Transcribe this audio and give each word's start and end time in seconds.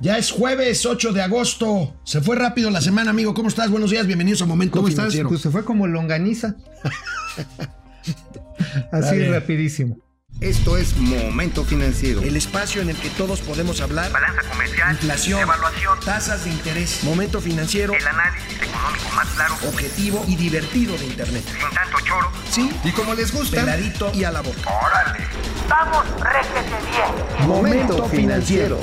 Ya 0.00 0.18
es 0.18 0.30
jueves 0.32 0.84
8 0.84 1.12
de 1.12 1.22
agosto. 1.22 1.94
Se 2.04 2.20
fue 2.20 2.36
rápido 2.36 2.70
la 2.70 2.80
semana, 2.80 3.10
amigo. 3.10 3.34
¿Cómo 3.34 3.48
estás? 3.48 3.70
Buenos 3.70 3.90
días, 3.90 4.06
bienvenidos 4.06 4.42
a 4.42 4.46
Momento 4.46 4.76
¿Cómo 4.78 4.88
Financiero. 4.88 5.28
estás? 5.28 5.30
Pues 5.30 5.42
se 5.42 5.50
fue 5.50 5.64
como 5.64 5.86
longaniza. 5.86 6.56
Así 8.92 9.24
rapidísimo. 9.28 9.98
Esto 10.40 10.76
es 10.76 10.96
Momento 10.96 11.64
Financiero. 11.64 12.20
El 12.22 12.36
espacio 12.36 12.82
en 12.82 12.90
el 12.90 12.96
que 12.96 13.10
todos 13.10 13.40
podemos 13.42 13.80
hablar. 13.80 14.10
balanza 14.10 14.42
comercial, 14.50 14.90
Inflación, 14.92 15.40
evaluación, 15.40 16.00
tasas 16.04 16.44
de 16.44 16.50
interés, 16.50 17.04
momento 17.04 17.40
financiero, 17.40 17.92
el 17.94 18.04
análisis 18.04 18.60
económico 18.60 19.08
más 19.14 19.28
claro, 19.36 19.54
objetivo 19.68 20.24
y 20.26 20.34
divertido 20.34 20.96
de 20.98 21.06
Internet. 21.06 21.44
sin 21.46 21.76
tanto 21.76 21.98
choro. 22.04 22.28
Sí, 22.50 22.70
Y 22.82 22.90
como 22.90 23.14
les 23.14 23.32
gusta, 23.32 23.60
peladito 23.60 24.10
y 24.14 24.24
a 24.24 24.32
la 24.32 24.40
boca. 24.40 24.68
¡Órale! 24.68 25.24
¡Vamos, 25.68 26.04
réjete 26.18 26.76
bien! 26.90 27.48
Momento 27.48 28.08
Financiero. 28.08 28.80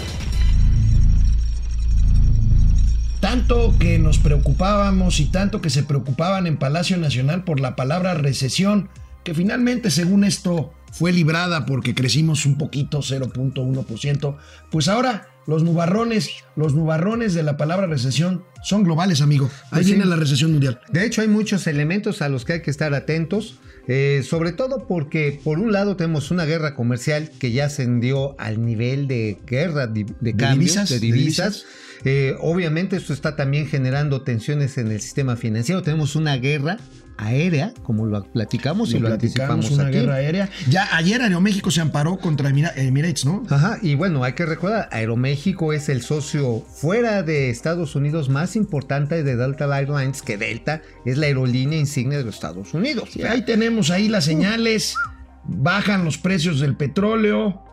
Tanto 3.30 3.76
que 3.78 4.00
nos 4.00 4.18
preocupábamos 4.18 5.20
y 5.20 5.26
tanto 5.26 5.62
que 5.62 5.70
se 5.70 5.84
preocupaban 5.84 6.48
en 6.48 6.58
Palacio 6.58 6.98
Nacional 6.98 7.44
por 7.44 7.60
la 7.60 7.76
palabra 7.76 8.16
recesión, 8.16 8.90
que 9.24 9.36
finalmente, 9.36 9.92
según 9.92 10.24
esto, 10.24 10.74
fue 10.92 11.12
librada 11.12 11.68
porque 11.68 11.94
crecimos 11.94 12.48
un 12.48 12.58
poquito, 12.58 13.02
0.1%. 13.02 14.36
Pues 14.72 14.88
ahora 14.88 15.28
los 15.50 15.64
nubarrones, 15.64 16.30
los 16.56 16.74
nubarrones 16.76 17.34
de 17.34 17.44
la 17.44 17.58
palabra 17.58 17.88
recesión 17.88 18.44
son 18.64 18.84
globales, 18.84 19.22
amigo. 19.22 19.50
Ahí 19.66 19.70
Pues 19.72 19.86
sí. 19.88 19.94
viene 19.94 20.06
la 20.08 20.16
recesión 20.16 20.52
mundial. 20.52 20.80
De 20.92 21.06
hecho, 21.06 21.22
hay 21.22 21.28
muchos 21.28 21.66
elementos 21.68 22.22
a 22.22 22.30
los 22.30 22.46
que 22.46 22.54
hay 22.54 22.62
que 22.62 22.72
estar 22.72 22.94
atentos. 22.94 23.60
eh, 23.92 24.22
sobre 24.24 24.52
todo 24.52 24.86
porque, 24.88 25.40
por 25.44 25.58
un 25.58 25.72
lado, 25.72 25.96
tenemos 25.96 26.30
una 26.30 26.46
guerra 26.46 26.76
comercial 26.76 27.32
que 27.40 27.52
ya 27.52 27.66
ascendió 27.66 28.40
al 28.40 28.64
nivel 28.64 29.08
de 29.08 29.40
guerra 29.48 29.88
de, 29.88 30.06
cambio, 30.38 30.60
divisas, 30.60 30.90
de 30.90 30.96
de 31.00 31.02
divisas. 31.08 31.66
Eh, 32.06 32.36
obviamente, 32.40 32.98
esto 32.98 33.14
está 33.14 33.36
también 33.36 33.66
generando 33.66 34.22
tensiones 34.22 34.78
en 34.78 34.92
el 34.92 35.02
sistema 35.02 35.36
financiero. 35.38 35.82
Tenemos 35.82 36.16
una 36.16 36.38
guerra 36.38 36.78
aérea, 37.18 37.74
como 37.84 38.06
lo 38.06 38.24
platicamos 38.32 38.92
y 38.92 38.94
Lo 38.94 39.00
lo 39.02 39.08
platicamos, 39.08 39.56
anticipamos 39.66 39.72
una 39.72 39.88
aquí. 39.90 39.98
guerra 39.98 40.16
aérea. 40.16 40.50
Ya 40.70 40.88
ayer 40.96 41.22
Aeroméxico 41.22 41.70
se 41.72 41.82
amparó 41.82 42.18
contra 42.18 42.50
Emira- 42.50 42.72
Emirates, 42.78 43.26
¿no? 43.26 43.44
Ajá, 43.50 43.78
y 43.82 43.96
bueno, 43.96 44.24
hay 44.24 44.34
que 44.34 44.46
recordar, 44.46 44.88
Aeroméxico 44.92 45.39
es 45.74 45.90
el 45.90 46.02
socio 46.02 46.60
fuera 46.60 47.24
de 47.24 47.50
Estados 47.50 47.96
Unidos 47.96 48.30
más 48.30 48.56
importante 48.56 49.24
de 49.24 49.36
Delta 49.36 49.66
Airlines, 49.78 50.22
que 50.22 50.38
Delta 50.38 50.82
es 51.06 51.18
la 51.18 51.28
aerolínea 51.28 51.80
insignia 51.80 52.18
de 52.18 52.26
los 52.26 52.36
Estados 52.36 52.74
Unidos. 52.74 53.16
Y 53.16 53.24
ahí 53.24 53.44
tenemos 53.44 53.90
ahí 53.90 54.10
las 54.10 54.26
señales, 54.26 54.96
bajan 55.46 56.04
los 56.04 56.18
precios 56.18 56.60
del 56.60 56.76
petróleo, 56.76 57.64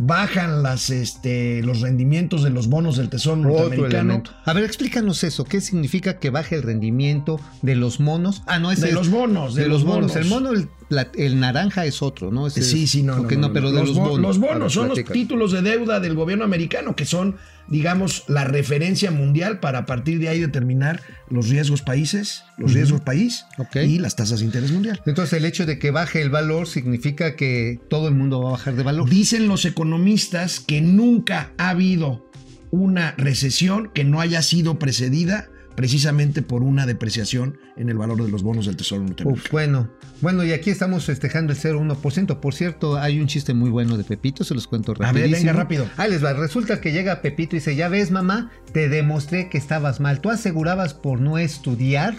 bajan 0.00 0.62
las, 0.62 0.90
este, 0.90 1.60
los 1.62 1.80
rendimientos 1.80 2.42
de 2.44 2.50
los 2.50 2.68
bonos 2.68 2.96
del 2.96 3.08
Tesoro 3.10 3.40
Otro 3.40 3.50
norteamericano. 3.50 4.00
elemento. 4.14 4.30
A 4.44 4.52
ver, 4.52 4.64
explícanos 4.64 5.24
eso. 5.24 5.44
¿Qué 5.44 5.60
significa 5.60 6.18
que 6.18 6.30
baje 6.30 6.54
el 6.54 6.62
rendimiento 6.62 7.40
de 7.62 7.74
los 7.74 7.98
monos? 8.00 8.42
Ah, 8.46 8.58
no, 8.58 8.70
es 8.70 8.80
De 8.80 8.88
el- 8.90 8.94
los 8.94 9.10
bonos, 9.10 9.54
de, 9.54 9.62
de 9.62 9.68
los 9.68 9.82
los 9.82 9.90
bonos. 9.92 10.12
bonos. 10.12 10.16
El 10.16 10.30
mono, 10.30 10.52
el, 10.52 10.68
la- 10.88 11.08
el 11.14 11.40
naranja 11.40 11.84
es 11.84 12.00
otro, 12.00 12.30
¿no? 12.30 12.46
Ese 12.46 12.62
Sí, 12.62 12.86
sí, 12.86 13.02
no, 13.02 13.16
no, 13.16 13.22
ok, 13.22 13.32
no, 13.32 13.40
no, 13.48 13.52
pero 13.52 13.70
de 13.72 13.80
los, 13.80 13.88
los, 13.88 13.96
bo- 13.98 14.08
bonos. 14.10 14.20
los 14.20 14.38
bonos 14.38 14.60
ver, 14.60 14.70
son 14.70 14.88
los 14.88 15.04
títulos 15.12 15.52
de 15.52 15.62
deuda 15.62 16.00
del 16.00 16.14
gobierno 16.14 16.44
americano, 16.44 16.94
que 16.94 17.04
son, 17.04 17.36
digamos, 17.68 18.24
la 18.28 18.44
referencia 18.44 19.10
mundial 19.10 19.60
para 19.60 19.80
a 19.80 19.86
partir 19.86 20.18
de 20.18 20.28
ahí 20.28 20.40
determinar 20.40 21.02
los 21.28 21.48
riesgos 21.48 21.82
países, 21.82 22.42
los 22.56 22.72
riesgos 22.72 23.00
país 23.02 23.44
y 23.74 23.98
las 23.98 24.16
tasas 24.16 24.40
de 24.40 24.46
interés 24.46 24.72
mundial. 24.72 25.00
Entonces, 25.06 25.34
el 25.34 25.44
hecho 25.44 25.66
de 25.66 25.78
que 25.78 25.90
baje 25.90 26.22
el 26.22 26.30
valor 26.30 26.66
significa 26.66 27.36
que 27.36 27.78
todo 27.88 28.08
el 28.08 28.14
mundo 28.14 28.40
va 28.42 28.48
a 28.48 28.52
bajar 28.52 28.74
de 28.74 28.82
valor. 28.82 29.08
Dicen 29.08 29.48
los 29.48 29.64
economistas 29.64 30.60
que 30.60 30.80
nunca 30.80 31.52
ha 31.58 31.70
habido 31.70 32.28
una 32.70 33.12
recesión 33.16 33.90
que 33.94 34.04
no 34.04 34.20
haya 34.20 34.42
sido 34.42 34.78
precedida 34.78 35.48
precisamente 35.78 36.42
por 36.42 36.64
una 36.64 36.86
depreciación 36.86 37.56
en 37.76 37.88
el 37.88 37.96
valor 37.96 38.20
de 38.24 38.28
los 38.28 38.42
bonos 38.42 38.66
del 38.66 38.76
Tesoro 38.76 39.04
norteamericano. 39.04 39.44
Uf, 39.44 39.52
bueno, 39.52 39.88
bueno, 40.20 40.42
y 40.42 40.50
aquí 40.50 40.70
estamos 40.70 41.04
festejando 41.04 41.52
el 41.52 41.58
0,1%. 41.60 42.40
Por 42.40 42.52
cierto, 42.52 42.98
hay 42.98 43.20
un 43.20 43.28
chiste 43.28 43.54
muy 43.54 43.70
bueno 43.70 43.96
de 43.96 44.02
Pepito, 44.02 44.42
se 44.42 44.54
los 44.54 44.66
cuento 44.66 44.90
A 44.90 44.94
ver, 44.98 45.06
rapidísimo. 45.06 45.36
venga, 45.36 45.52
rápido. 45.52 45.86
Ahí 45.96 46.10
les 46.10 46.24
va. 46.24 46.32
Resulta 46.32 46.80
que 46.80 46.90
llega 46.90 47.22
Pepito 47.22 47.54
y 47.54 47.60
dice, 47.60 47.76
ya 47.76 47.88
ves, 47.88 48.10
mamá, 48.10 48.50
te 48.72 48.88
demostré 48.88 49.48
que 49.50 49.56
estabas 49.56 50.00
mal. 50.00 50.20
Tú 50.20 50.30
asegurabas 50.30 50.94
por 50.94 51.20
no 51.20 51.38
estudiar, 51.38 52.16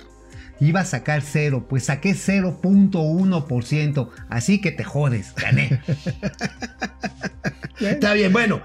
iba 0.62 0.80
a 0.80 0.86
sacar 0.86 1.22
cero. 1.22 1.66
Pues 1.68 1.84
saqué 1.84 2.12
0.1%. 2.12 4.10
Así 4.30 4.62
que 4.62 4.72
te 4.72 4.86
jodes, 4.86 5.36
gané. 5.36 5.82
Está 7.82 8.14
bien, 8.14 8.32
bueno. 8.32 8.62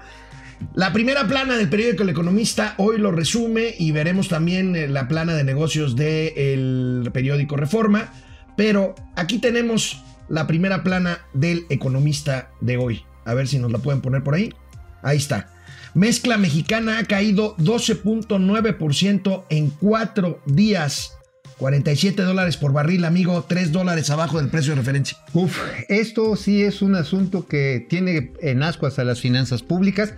La 0.75 0.91
primera 0.91 1.25
plana 1.25 1.55
del 1.55 1.69
periódico 1.69 2.03
El 2.03 2.09
Economista 2.09 2.75
hoy 2.77 2.97
lo 2.97 3.13
resume 3.13 3.73
y 3.79 3.91
veremos 3.91 4.27
también 4.27 4.75
eh, 4.75 4.89
la 4.89 5.07
plana 5.07 5.33
de 5.33 5.45
negocios 5.45 5.95
del 5.95 7.09
periódico 7.13 7.55
Reforma. 7.55 8.11
Pero 8.57 8.93
aquí 9.15 9.39
tenemos 9.39 10.03
la 10.27 10.47
primera 10.47 10.83
plana 10.83 11.21
del 11.33 11.65
Economista 11.69 12.51
de 12.59 12.75
hoy. 12.75 13.03
A 13.23 13.33
ver 13.33 13.47
si 13.47 13.57
nos 13.57 13.71
la 13.71 13.77
pueden 13.77 14.01
poner 14.01 14.21
por 14.21 14.35
ahí. 14.35 14.53
Ahí 15.01 15.15
está. 15.15 15.49
Mezcla 15.93 16.37
mexicana 16.37 16.99
ha 16.99 17.05
caído 17.05 17.55
12.9% 17.55 19.45
en 19.49 19.69
cuatro 19.69 20.41
días. 20.45 21.13
47 21.57 22.21
dólares 22.21 22.57
por 22.57 22.73
barril, 22.73 23.05
amigo, 23.05 23.45
3 23.47 23.71
dólares 23.71 24.09
abajo 24.09 24.41
del 24.41 24.49
precio 24.49 24.73
de 24.73 24.79
referencia. 24.79 25.17
Uf, 25.31 25.57
esto 25.87 26.35
sí 26.35 26.63
es 26.63 26.81
un 26.81 26.95
asunto 26.95 27.47
que 27.47 27.85
tiene 27.89 28.33
en 28.41 28.61
ascuas 28.61 28.99
a 28.99 29.05
las 29.05 29.21
finanzas 29.21 29.63
públicas. 29.63 30.15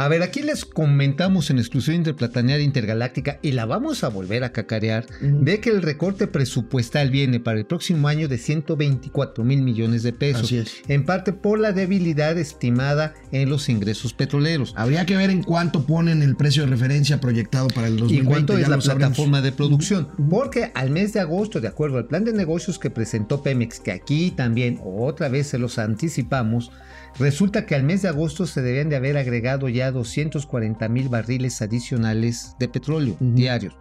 A 0.00 0.06
ver, 0.06 0.22
aquí 0.22 0.42
les 0.42 0.64
comentamos 0.64 1.50
en 1.50 1.58
exclusión 1.58 1.96
interplatanaria 1.96 2.64
intergaláctica 2.64 3.40
y 3.42 3.50
la 3.50 3.66
vamos 3.66 4.04
a 4.04 4.08
volver 4.08 4.44
a 4.44 4.52
cacarear 4.52 5.04
Ujú. 5.20 5.44
de 5.44 5.58
que 5.58 5.70
el 5.70 5.82
recorte 5.82 6.28
presupuestal 6.28 7.10
viene 7.10 7.40
para 7.40 7.58
el 7.58 7.66
próximo 7.66 8.06
año 8.06 8.28
de 8.28 8.38
124 8.38 9.42
mil 9.42 9.62
millones 9.62 10.04
de 10.04 10.12
pesos. 10.12 10.44
Así 10.44 10.58
es. 10.58 10.72
En 10.86 11.04
parte 11.04 11.32
por 11.32 11.58
la 11.58 11.72
debilidad 11.72 12.38
estimada 12.38 13.14
en 13.32 13.50
los 13.50 13.68
ingresos 13.68 14.12
petroleros. 14.14 14.72
Habría 14.76 15.04
que 15.04 15.16
ver 15.16 15.30
en 15.30 15.42
cuánto 15.42 15.84
ponen 15.84 16.22
el 16.22 16.36
precio 16.36 16.62
de 16.62 16.70
referencia 16.70 17.20
proyectado 17.20 17.66
para 17.66 17.88
el 17.88 17.94
¿Y 17.94 17.98
2020. 17.98 18.28
cuánto 18.30 18.52
es 18.54 18.60
ya 18.60 18.68
la 18.68 18.76
lo 18.76 18.82
sabremos. 18.82 19.08
plataforma 19.16 19.42
de 19.42 19.50
producción? 19.50 20.08
Porque 20.30 20.70
al 20.76 20.90
mes 20.90 21.12
de 21.12 21.18
agosto, 21.18 21.60
de 21.60 21.66
acuerdo 21.66 21.98
al 21.98 22.06
plan 22.06 22.24
de 22.24 22.32
negocios 22.32 22.78
que 22.78 22.90
presentó 22.90 23.42
Pemex, 23.42 23.80
que 23.80 23.90
aquí 23.90 24.30
también 24.30 24.78
otra 24.84 25.28
vez 25.28 25.48
se 25.48 25.58
los 25.58 25.76
anticipamos, 25.80 26.70
resulta 27.18 27.66
que 27.66 27.74
al 27.74 27.84
mes 27.84 28.02
de 28.02 28.08
agosto 28.08 28.46
se 28.46 28.62
debían 28.62 28.88
de 28.88 28.96
haber 28.96 29.16
agregado 29.16 29.68
ya 29.68 29.90
240 29.90 30.88
mil 30.88 31.08
barriles 31.08 31.62
adicionales 31.62 32.54
de 32.58 32.68
petróleo 32.68 33.16
diarios. 33.20 33.74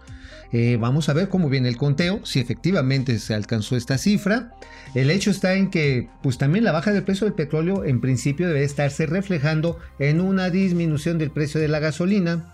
Eh, 0.54 0.78
vamos 0.80 1.10
a 1.10 1.14
ver 1.14 1.28
cómo 1.30 1.50
viene 1.50 1.68
el 1.68 1.78
conteo, 1.78 2.26
si 2.26 2.40
efectivamente 2.40 3.20
se 3.20 3.34
alcanzó 3.34 3.76
esta 3.76 3.98
cifra. 3.98 4.52
El 4.96 5.10
hecho 5.10 5.30
está 5.30 5.56
en 5.56 5.70
que, 5.70 6.10
pues 6.24 6.38
también 6.38 6.64
la 6.64 6.72
baja 6.72 6.94
del 6.94 7.04
precio 7.04 7.26
del 7.26 7.34
petróleo 7.34 7.84
en 7.84 8.00
principio 8.00 8.48
debe 8.48 8.64
estarse 8.64 9.06
reflejando 9.06 9.78
en 10.00 10.22
una 10.22 10.50
disminución 10.50 11.18
del 11.18 11.32
precio 11.32 11.60
de 11.60 11.68
la 11.68 11.80
gasolina. 11.80 12.46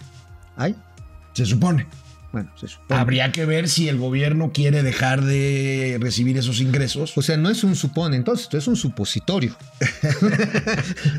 Ay, 0.56 0.76
Se 1.34 1.46
supone. 1.46 1.88
Bueno, 2.34 2.50
se 2.56 2.68
supone. 2.68 3.00
Habría 3.00 3.32
que 3.32 3.46
ver 3.46 3.70
si 3.70 3.88
el 3.88 4.00
gobierno 4.00 4.52
quiere 4.52 4.82
dejar 4.82 5.24
de 5.24 6.00
recibir 6.02 6.36
esos 6.36 6.62
ingresos. 6.62 7.16
O 7.16 7.22
sea, 7.22 7.38
no 7.38 7.52
es 7.52 7.64
un 7.64 7.76
supone, 7.76 8.18
entonces, 8.18 8.46
esto 8.46 8.58
es 8.58 8.68
un 8.68 8.76
supositorio. 8.76 9.56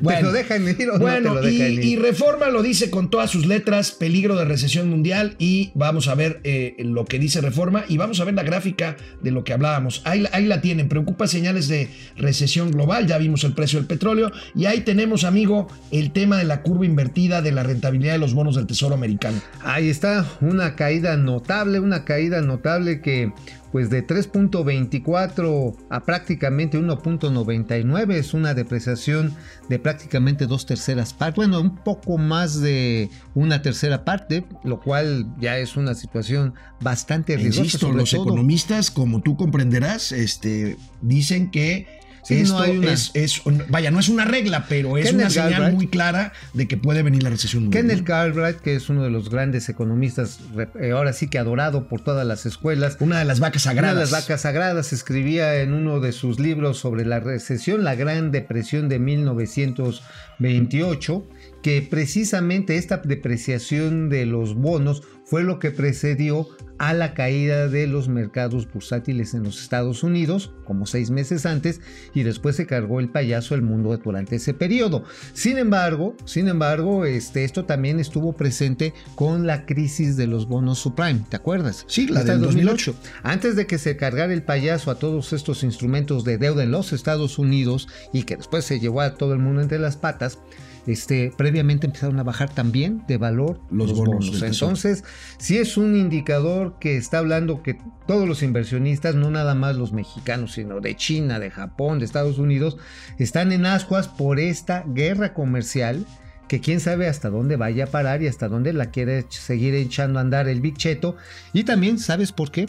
Bueno. 0.00 0.19
¿Te 0.19 0.24
lo 0.24 0.32
dejan 0.32 0.69
ir 0.69 0.91
o 0.91 0.98
Bueno, 0.98 1.34
no 1.34 1.41
te 1.41 1.47
lo 1.47 1.50
y, 1.50 1.62
ir? 1.62 1.84
y 1.84 1.97
Reforma 1.97 2.48
lo 2.48 2.62
dice 2.62 2.91
con 2.91 3.10
todas 3.10 3.30
sus 3.30 3.47
letras, 3.47 3.92
peligro 3.92 4.36
de 4.36 4.44
recesión 4.44 4.91
mundial, 4.91 5.36
y 5.38 5.70
vamos 5.74 6.08
a 6.08 6.14
ver 6.14 6.41
eh, 6.44 6.74
lo 6.78 7.04
que 7.04 7.19
dice 7.19 7.41
Reforma, 7.41 7.84
y 7.88 7.97
vamos 7.97 8.20
a 8.20 8.24
ver 8.24 8.34
la 8.34 8.42
gráfica 8.42 8.97
de 9.22 9.30
lo 9.30 9.44
que 9.44 9.53
hablábamos. 9.53 10.03
Ahí, 10.04 10.26
ahí 10.32 10.47
la 10.47 10.60
tienen, 10.60 10.88
preocupa 10.88 11.26
señales 11.26 11.69
de 11.69 11.88
recesión 12.16 12.72
global, 12.72 13.06
ya 13.06 13.19
vimos 13.19 13.44
el 13.44 13.53
precio 13.53 13.78
del 13.78 13.86
petróleo, 13.86 14.32
y 14.54 14.66
ahí 14.66 14.80
tenemos, 14.80 15.24
amigo, 15.24 15.69
el 15.91 16.10
tema 16.10 16.36
de 16.38 16.44
la 16.44 16.62
curva 16.62 16.84
invertida 16.84 17.41
de 17.41 17.53
la 17.53 17.62
rentabilidad 17.62 18.14
de 18.14 18.19
los 18.19 18.34
bonos 18.34 18.56
del 18.56 18.66
Tesoro 18.66 18.94
americano. 18.94 19.41
Ahí 19.62 19.89
está, 19.89 20.27
una 20.41 20.74
caída 20.77 21.03
notable, 21.16 21.78
una 21.80 22.04
caída 22.04 22.41
notable 22.41 23.01
que 23.01 23.33
pues 23.71 23.91
de 23.91 24.06
3.24 24.06 25.77
a 25.91 26.01
prácticamente 26.04 26.78
1.99 26.78 28.12
es 28.15 28.34
una 28.34 28.54
depreciación 28.54 29.34
de 29.68 29.78
prácticamente 29.78 30.47
dos 30.47 30.66
terceras 30.66 31.12
partes, 31.12 31.36
bueno, 31.36 31.60
un 31.60 31.77
poco 31.77 32.18
más 32.18 32.60
de 32.60 33.10
una 33.34 33.62
tercera 33.62 34.04
parte, 34.04 34.45
lo 34.62 34.80
cual 34.80 35.27
ya 35.41 35.59
es 35.59 35.77
una 35.77 35.95
situación 35.95 36.54
bastante 36.80 37.36
riesgosa. 37.36 37.62
Insisto, 37.65 37.92
los 37.92 38.10
todo- 38.10 38.22
economistas, 38.24 38.91
como 38.91 39.22
tú 39.22 39.36
comprenderás, 39.36 40.12
este, 40.12 40.77
dicen 41.03 41.51
que 41.51 41.86
Sí, 42.24 42.41
Esto 42.41 42.54
no 42.54 42.60
hay 42.62 42.78
una- 42.78 42.92
es, 42.92 43.10
es 43.15 43.44
un- 43.47 43.62
vaya, 43.68 43.91
no 43.91 44.00
es 44.00 44.09
una 44.09 44.24
regla, 44.24 44.65
pero 44.68 44.97
es 44.97 45.06
Kenneth 45.06 45.21
una 45.21 45.30
señal 45.30 45.50
Galbraith. 45.50 45.74
muy 45.74 45.86
clara 45.88 46.32
de 46.54 46.66
que 46.66 46.76
puede 46.76 47.03
venir 47.03 47.22
la 47.22 47.30
recesión 47.30 47.65
mundial. 47.65 47.86
Kenneth. 47.86 48.04
Galbraith, 48.06 48.56
que 48.60 48.74
es 48.76 48.88
uno 48.88 49.03
de 49.04 49.10
los 49.10 49.28
grandes 49.30 49.68
economistas, 49.68 50.38
eh, 50.80 50.91
ahora 50.92 51.12
sí 51.12 51.28
que 51.28 51.38
adorado 51.38 51.86
por 51.86 52.00
todas 52.00 52.26
las 52.26 52.47
escuelas, 52.47 52.97
Una 53.00 53.18
de 53.18 53.24
las 53.26 53.41
vacas 53.41 53.62
sagradas. 53.62 53.92
Una 53.92 54.00
de 54.06 54.10
las 54.10 54.22
vacas 54.22 54.41
sagradas 54.41 54.92
escribía 54.92 55.60
en 55.60 55.74
uno 55.74 56.00
de 56.00 56.12
sus 56.12 56.41
libros 56.41 56.78
sobre 56.78 57.04
la 57.04 57.21
recesión, 57.21 57.84
la 57.84 57.94
Gran 57.94 58.32
Depresión 58.32 58.88
de 58.88 58.98
1928, 58.98 61.27
que 61.65 61.81
precisamente 61.81 62.77
esta 62.77 62.99
depreciación 62.99 64.11
de 64.11 64.27
los 64.27 64.55
bonos 64.55 65.03
fue 65.25 65.43
lo 65.43 65.59
que 65.59 65.71
precedió 65.71 66.47
a 66.77 66.93
la 66.93 67.15
caída 67.15 67.69
de 67.69 67.87
los 67.87 68.07
mercados 68.07 68.71
bursátiles 68.71 69.33
en 69.33 69.45
los 69.45 69.63
Estados 69.63 70.03
Unidos, 70.03 70.53
como 70.65 70.84
seis 70.84 71.11
meses 71.11 71.47
antes, 71.47 71.81
y 72.13 72.22
después 72.22 72.57
se 72.57 72.66
cargó 72.66 73.01
el 73.01 73.09
payaso 73.09 73.55
el 73.55 73.63
mundo 73.63 73.97
durante 73.97 74.37
ese 74.37 74.53
periodo. 74.53 75.05
Sin 75.33 75.57
embargo, 75.57 76.15
sin 76.27 76.49
embargo, 76.49 77.07
este, 77.07 77.45
esto 77.45 77.65
también 77.65 77.99
estuvo 77.99 78.34
presente 78.34 78.93
con 79.15 79.47
la 79.47 79.65
crisis 79.65 80.19
de 80.19 80.27
los 80.27 80.47
bonos 80.47 80.81
subprime, 80.81 81.25
¿te 81.31 81.37
acuerdas? 81.37 81.87
Sí, 81.89 82.09
la 82.09 82.25
del 82.25 82.41
de 82.41 82.47
2008. 82.47 82.95
antes 83.22 83.57
de 83.57 83.66
que 83.66 83.78
se 83.78 83.97
cargara 83.97 84.34
el 84.34 84.43
payaso 84.43 84.91
a 84.91 84.99
todos 84.99 85.33
estos 85.33 85.63
instrumentos 85.63 86.25
de 86.25 86.37
deuda 86.37 86.63
en 86.63 86.72
los 86.72 86.93
Estados 86.93 87.39
Unidos 87.39 87.89
y 88.13 88.25
que 88.25 88.37
después 88.37 88.66
se 88.66 88.81
llevó 88.81 89.01
a 89.01 89.15
todo 89.15 89.33
el 89.33 89.39
mundo 89.39 89.63
entre 89.63 89.78
las 89.78 89.97
patas, 89.97 90.39
este, 90.86 91.33
previamente 91.36 91.86
empezaron 91.86 92.19
a 92.19 92.22
bajar 92.22 92.51
también 92.54 93.04
de 93.09 93.16
valor 93.16 93.60
Los 93.71 93.91
los, 93.91 93.98
bonos. 93.98 94.42
Entonces, 94.42 95.04
sí 95.39 95.59
es 95.59 95.77
un 95.77 95.97
indicador 95.97 96.78
que 96.78 96.97
está 96.97 97.19
hablando 97.19 97.63
que 97.63 97.78
todos 98.07 98.28
los 98.28 98.42
inversionistas, 98.42 99.15
no 99.15 99.31
nada 99.31 99.54
más 99.54 99.77
los 99.77 99.92
mexicanos, 99.92 100.53
sino 100.53 100.81
de 100.81 100.95
China, 100.97 101.39
de 101.39 101.51
Japón, 101.51 101.98
de 101.98 102.04
Estados 102.04 102.39
Unidos, 102.39 102.77
están 103.19 103.53
en 103.53 103.66
ascuas 103.66 104.09
por 104.09 104.39
esta 104.39 104.84
guerra 104.86 105.33
comercial 105.34 106.04
que 106.48 106.60
quién 106.60 106.78
sabe 106.81 107.09
hasta 107.09 107.30
dónde 107.30 107.57
vaya 107.57 107.84
a 107.84 107.87
parar 107.87 108.22
y 108.22 108.27
hasta 108.27 108.48
dónde 108.48 108.75
la 108.75 108.91
quiere 108.91 109.25
seguir 109.30 109.75
echando 109.75 110.19
a 110.19 110.22
andar 110.22 110.47
el 110.48 110.60
Big 110.60 110.77
Cheto. 110.77 111.16
Y 111.54 111.65
también, 111.65 111.98
¿sabes 111.98 112.33
por 112.33 112.51
qué? 112.51 112.69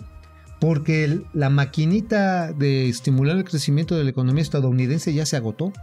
Porque 0.61 1.03
el- 1.03 1.25
la 1.33 1.49
maquinita 1.49 2.53
de 2.53 2.87
estimular 2.87 3.35
el 3.35 3.43
crecimiento 3.43 3.97
de 3.97 4.05
la 4.05 4.09
economía 4.11 4.41
estadounidense 4.41 5.13
ya 5.13 5.25
se 5.25 5.35
agotó. 5.35 5.73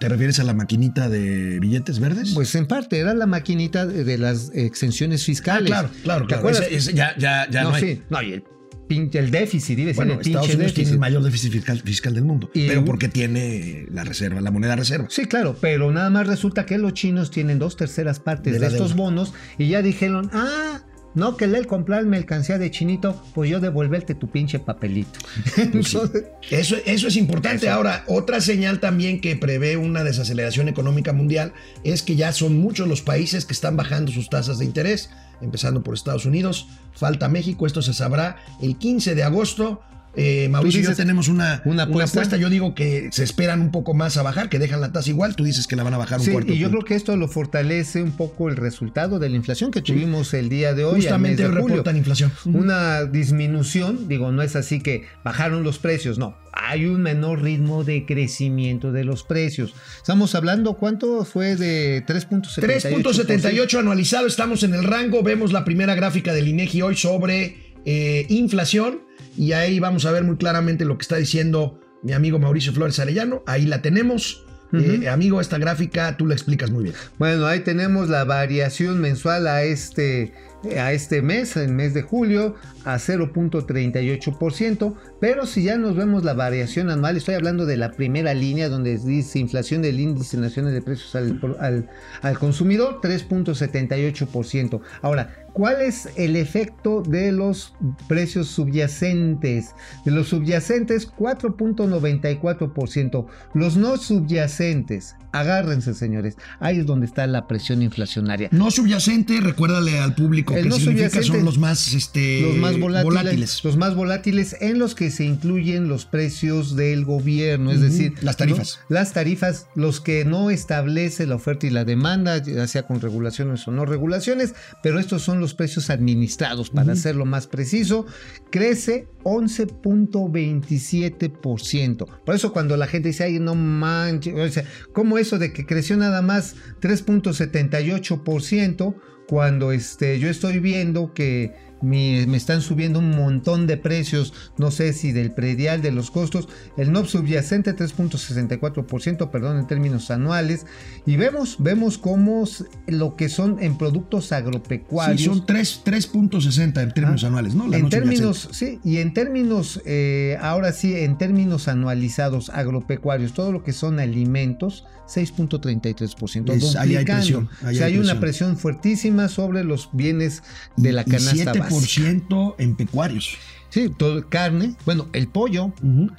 ¿Te 0.00 0.08
refieres 0.08 0.38
a 0.40 0.44
la 0.44 0.54
maquinita 0.54 1.08
de 1.08 1.58
billetes 1.60 1.98
verdes? 2.00 2.32
Pues 2.34 2.54
en 2.54 2.66
parte 2.66 2.98
era 2.98 3.14
la 3.14 3.26
maquinita 3.26 3.86
de, 3.86 4.18
las 4.18 4.50
exenciones 4.54 5.22
Ah, 5.22 5.26
fiscales. 5.26 5.66
claro, 5.68 5.90
claro, 6.02 6.22
¿Te 6.22 6.26
claro. 6.28 6.40
acuerdas? 6.40 6.62
Ese- 6.66 6.76
ese 6.76 6.94
ya, 6.94 7.14
ya, 7.16 7.48
ya 7.50 7.62
no, 7.62 7.70
no, 7.70 7.74
hay. 7.76 7.82
sí. 7.82 8.02
No, 8.10 8.22
y 8.22 8.32
el, 8.32 9.30
déficit, 9.30 9.78
iba 9.78 9.84
a 9.84 9.86
decir 9.86 9.96
Bueno, 9.96 10.12
el 10.14 10.20
Estados 10.20 10.46
pinche 10.48 10.56
Unidos 10.56 10.74
tiene 10.74 10.90
el 10.90 10.98
mayor 10.98 11.22
déficit 11.22 11.52
fiscal, 11.52 11.80
fiscal 11.80 12.14
del 12.14 12.24
mundo, 12.24 12.50
Y- 12.52 12.66
pero 12.68 12.84
porque 12.84 13.08
tiene 13.08 13.86
la 13.90 14.04
reserva, 14.04 14.40
la 14.42 14.50
moneda 14.50 14.76
reserva. 14.76 15.06
Sí, 15.08 15.24
claro, 15.24 15.56
pero 15.60 15.90
nada 15.92 16.10
más 16.10 16.26
resulta 16.26 16.66
que 16.66 16.76
los 16.76 16.92
chinos 16.92 17.30
tienen 17.30 17.58
dos 17.58 17.76
terceras 17.76 18.20
partes 18.20 18.60
De 18.60 18.66
estos 18.66 18.90
deuda. 18.90 18.94
bonos 19.02 19.32
y 19.56 19.68
ya 19.68 19.80
dijeron, 19.80 20.28
ah, 20.34 20.82
no, 21.14 21.36
que 21.36 21.44
el 21.44 21.66
comprar 21.66 22.06
mercancía 22.06 22.58
de 22.58 22.70
chinito, 22.70 23.20
pues 23.34 23.50
yo 23.50 23.60
devolverte 23.60 24.14
tu 24.14 24.28
pinche 24.28 24.58
papelito. 24.58 25.18
Entonces, 25.56 26.24
Eso, 26.50 26.76
eso 26.86 27.08
es 27.08 27.16
importante. 27.16 27.66
Eso. 27.66 27.74
Ahora, 27.74 28.04
otra 28.06 28.40
señal 28.40 28.80
también 28.80 29.20
que 29.20 29.36
prevé 29.36 29.76
una 29.76 30.04
desaceleración 30.04 30.68
económica 30.68 31.12
mundial 31.12 31.52
es 31.84 32.02
que 32.02 32.16
ya 32.16 32.32
son 32.32 32.58
muchos 32.58 32.88
los 32.88 33.02
países 33.02 33.44
que 33.44 33.52
están 33.52 33.76
bajando 33.76 34.10
sus 34.10 34.30
tasas 34.30 34.58
de 34.58 34.64
interés, 34.64 35.10
empezando 35.42 35.82
por 35.82 35.94
Estados 35.94 36.24
Unidos. 36.24 36.68
Falta 36.94 37.28
México, 37.28 37.66
esto 37.66 37.82
se 37.82 37.92
sabrá 37.92 38.36
el 38.60 38.76
15 38.78 39.14
de 39.14 39.22
agosto. 39.22 39.82
Eh, 40.14 40.48
Mauricio 40.50 40.80
y 40.80 40.82
yo 40.82 40.90
dices 40.90 40.98
tenemos 41.02 41.28
una, 41.28 41.62
una 41.64 41.72
una 41.72 41.82
apuesta. 41.84 42.18
apuesta. 42.20 42.36
Yo 42.36 42.50
digo 42.50 42.74
que 42.74 43.08
se 43.12 43.24
esperan 43.24 43.60
un 43.62 43.70
poco 43.70 43.94
más 43.94 44.16
a 44.18 44.22
bajar, 44.22 44.48
que 44.50 44.58
dejan 44.58 44.80
la 44.82 44.92
tasa 44.92 45.08
igual. 45.08 45.36
Tú 45.36 45.44
dices 45.44 45.66
que 45.66 45.74
la 45.76 45.84
van 45.84 45.94
a 45.94 45.98
bajar 45.98 46.18
un 46.20 46.24
Sí, 46.26 46.32
cuarto. 46.32 46.52
y 46.52 46.58
yo 46.58 46.66
punto. 46.68 46.78
creo 46.80 46.88
que 46.88 46.94
esto 46.96 47.16
lo 47.16 47.28
fortalece 47.28 48.02
un 48.02 48.12
poco 48.12 48.48
el 48.50 48.56
resultado 48.56 49.18
de 49.18 49.28
la 49.30 49.36
inflación 49.36 49.70
que 49.70 49.80
tuvimos 49.80 50.34
el 50.34 50.48
día 50.50 50.74
de 50.74 50.84
hoy. 50.84 50.96
al 50.96 51.00
Justamente 51.02 51.30
mes 51.30 51.38
de 51.38 51.44
hoy 51.56 51.62
julio. 51.62 51.76
reportan 51.76 51.96
inflación. 51.96 52.32
Una 52.44 53.04
disminución, 53.04 54.06
digo, 54.08 54.32
no 54.32 54.42
es 54.42 54.54
así 54.56 54.80
que 54.80 55.04
bajaron 55.24 55.62
los 55.62 55.78
precios, 55.78 56.18
no. 56.18 56.36
Hay 56.52 56.84
un 56.84 57.00
menor 57.02 57.40
ritmo 57.42 57.82
de 57.82 58.04
crecimiento 58.04 58.92
de 58.92 59.04
los 59.04 59.22
precios. 59.24 59.74
Estamos 59.96 60.34
hablando, 60.34 60.74
¿cuánto 60.74 61.24
fue 61.24 61.56
de 61.56 62.04
3.78? 62.06 62.60
3.78 62.60 63.78
anualizado, 63.78 64.26
estamos 64.26 64.62
en 64.62 64.74
el 64.74 64.84
rango. 64.84 65.22
Vemos 65.22 65.52
la 65.52 65.64
primera 65.64 65.94
gráfica 65.94 66.34
del 66.34 66.48
INEGI 66.48 66.82
hoy 66.82 66.96
sobre 66.96 67.56
eh, 67.84 68.26
inflación 68.28 69.00
y 69.36 69.52
ahí 69.52 69.80
vamos 69.80 70.04
a 70.06 70.12
ver 70.12 70.24
muy 70.24 70.36
claramente 70.36 70.84
lo 70.84 70.96
que 70.98 71.02
está 71.02 71.16
diciendo 71.16 71.78
mi 72.02 72.12
amigo 72.12 72.38
Mauricio 72.38 72.72
Flores 72.72 72.98
Arellano. 72.98 73.42
Ahí 73.46 73.66
la 73.66 73.80
tenemos. 73.82 74.44
Eh, 74.74 75.06
amigo, 75.10 75.38
esta 75.42 75.58
gráfica 75.58 76.16
tú 76.16 76.26
la 76.26 76.32
explicas 76.32 76.70
muy 76.70 76.84
bien. 76.84 76.96
Bueno, 77.18 77.44
ahí 77.46 77.60
tenemos 77.60 78.08
la 78.08 78.24
variación 78.24 79.02
mensual 79.02 79.46
a 79.46 79.62
este, 79.64 80.32
a 80.80 80.92
este 80.94 81.20
mes, 81.20 81.56
el 81.58 81.72
mes 81.74 81.92
de 81.92 82.00
julio, 82.00 82.54
a 82.86 82.96
0.38%. 82.96 84.94
Pero 85.20 85.44
si 85.46 85.64
ya 85.64 85.76
nos 85.76 85.94
vemos 85.94 86.24
la 86.24 86.32
variación 86.32 86.88
anual, 86.88 87.18
estoy 87.18 87.34
hablando 87.34 87.66
de 87.66 87.76
la 87.76 87.92
primera 87.92 88.32
línea 88.32 88.70
donde 88.70 88.96
dice 88.96 89.38
inflación 89.38 89.82
del 89.82 90.00
índice 90.00 90.38
nacional 90.38 90.72
de 90.72 90.80
precios 90.80 91.14
al, 91.16 91.38
al- 91.60 91.90
al 92.22 92.38
consumidor, 92.38 93.00
3.78%. 93.02 94.80
Ahora, 95.02 95.41
¿cuál 95.52 95.82
es 95.82 96.08
el 96.16 96.36
efecto 96.36 97.02
de 97.02 97.32
los 97.32 97.74
precios 98.08 98.48
subyacentes? 98.48 99.74
De 100.04 100.10
los 100.10 100.28
subyacentes, 100.28 101.12
4.94%. 101.12 103.26
Los 103.54 103.76
no 103.76 103.96
subyacentes, 103.96 105.14
agárrense 105.32 105.94
señores, 105.94 106.36
ahí 106.60 106.80
es 106.80 106.86
donde 106.86 107.06
está 107.06 107.26
la 107.26 107.48
presión 107.48 107.82
inflacionaria. 107.82 108.48
No 108.52 108.70
subyacente, 108.70 109.40
recuérdale 109.40 109.98
al 109.98 110.14
público 110.14 110.54
El 110.54 110.64
que 110.64 110.68
no 110.68 110.76
significa 110.76 111.22
son 111.22 111.44
los 111.44 111.58
más, 111.58 111.94
este, 111.94 112.42
los 112.42 112.56
más 112.56 112.78
volátiles, 112.78 113.04
volátiles. 113.04 113.64
los 113.64 113.76
más 113.76 113.94
volátiles 113.94 114.56
en 114.60 114.78
los 114.78 114.94
que 114.94 115.10
se 115.10 115.24
incluyen 115.24 115.88
los 115.88 116.06
precios 116.06 116.76
del 116.76 117.04
gobierno, 117.04 117.72
es 117.72 117.80
decir, 117.80 118.14
las 118.22 118.36
tarifas. 118.36 118.80
¿no? 118.88 118.96
las 118.96 119.12
tarifas, 119.12 119.66
los 119.74 120.00
que 120.00 120.24
no 120.24 120.50
establece 120.50 121.26
la 121.26 121.34
oferta 121.34 121.66
y 121.66 121.70
la 121.70 121.84
demanda, 121.84 122.42
ya 122.42 122.66
sea 122.66 122.86
con 122.86 123.00
regulaciones 123.00 123.66
o 123.66 123.70
no 123.70 123.84
regulaciones, 123.84 124.54
pero 124.82 124.98
estos 124.98 125.22
son 125.22 125.40
los 125.42 125.54
precios 125.54 125.90
administrados, 125.90 126.70
para 126.70 126.94
hacerlo 126.94 127.26
más 127.26 127.46
preciso, 127.46 128.06
crece 128.50 129.06
11.27%. 129.24 132.06
Por 132.24 132.34
eso 132.34 132.52
cuando 132.52 132.76
la 132.76 132.86
gente 132.86 133.08
dice, 133.08 133.24
ay, 133.24 133.38
no 133.38 133.54
manches, 133.54 134.34
o 134.34 134.48
sea, 134.48 134.64
¿cómo 134.92 135.18
eso 135.18 135.38
de 135.38 135.52
que 135.52 135.66
creció 135.66 135.98
nada 135.98 136.22
más 136.22 136.56
3.78%? 136.80 138.94
Cuando 139.28 139.70
este, 139.72 140.18
yo 140.18 140.28
estoy 140.28 140.58
viendo 140.58 141.14
que 141.14 141.54
me 141.82 142.36
están 142.36 142.62
subiendo 142.62 142.98
un 143.00 143.10
montón 143.10 143.66
de 143.66 143.76
precios, 143.76 144.32
no 144.56 144.70
sé 144.70 144.92
si 144.92 145.12
del 145.12 145.32
predial, 145.32 145.82
de 145.82 145.90
los 145.92 146.10
costos, 146.10 146.48
el 146.76 146.92
NOP 146.92 147.06
subyacente 147.06 147.74
3.64%, 147.76 149.30
perdón, 149.30 149.58
en 149.58 149.66
términos 149.66 150.10
anuales, 150.10 150.66
y 151.06 151.16
vemos, 151.16 151.56
vemos 151.58 151.98
cómo 151.98 152.44
lo 152.86 153.16
que 153.16 153.28
son 153.28 153.58
en 153.60 153.76
productos 153.78 154.26
Sí, 154.26 154.34
agropecuarios. 154.34 155.22
son 155.22 155.46
3 155.46 155.82
3.60 155.84 156.82
en 156.82 156.92
términos 156.92 157.24
Ah, 157.24 157.26
anuales, 157.28 157.54
¿no? 157.54 157.66
La 157.68 157.76
en 157.76 157.84
no 157.84 157.88
términos, 157.88 158.48
sí, 158.52 158.78
y 158.84 158.98
en 158.98 159.12
términos, 159.14 159.80
eh, 159.84 160.38
ahora 160.40 160.72
sí, 160.72 160.94
en 160.96 161.18
términos 161.18 161.68
anualizados 161.68 162.50
agropecuarios, 162.50 163.32
todo 163.32 163.52
lo 163.52 163.62
que 163.62 163.72
son 163.72 164.00
alimentos, 164.00 164.84
6.33%. 165.14 166.52
Es- 166.52 166.76
ahí 166.76 166.96
hay 166.96 167.04
presión, 167.04 167.48
ahí 167.62 167.74
o 167.74 167.78
sea, 167.78 167.86
hay 167.86 167.92
hay 167.94 167.98
una 167.98 168.18
presión. 168.20 168.56
fuertísima 168.56 169.28
sobre 169.28 169.64
los 169.64 169.88
bienes 169.92 170.42
de 170.76 170.92
la 170.92 171.02
Y 171.02 171.10
canasta 171.10 171.52
7% 171.52 172.46
básica. 172.48 172.62
en 172.62 172.76
pecuarios. 172.76 173.36
Sí, 173.70 173.90
todo, 173.96 174.28
carne, 174.28 174.74
bueno, 174.84 175.08
el 175.14 175.28
pollo, 175.28 175.72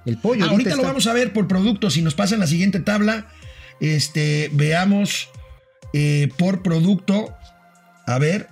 el 0.05 0.17
pollo. 0.17 0.45
Ah, 0.45 0.50
ahorita 0.50 0.75
lo 0.75 0.83
vamos 0.83 1.05
a 1.07 1.13
ver 1.13 1.33
por 1.33 1.47
producto. 1.47 1.89
Si 1.91 2.01
nos 2.01 2.15
pasa 2.15 2.33
en 2.33 2.39
la 2.39 2.47
siguiente 2.47 2.79
tabla, 2.79 3.27
este, 3.79 4.50
veamos 4.53 5.29
eh, 5.93 6.29
por 6.38 6.63
producto. 6.63 7.31
A 8.07 8.17
ver, 8.17 8.47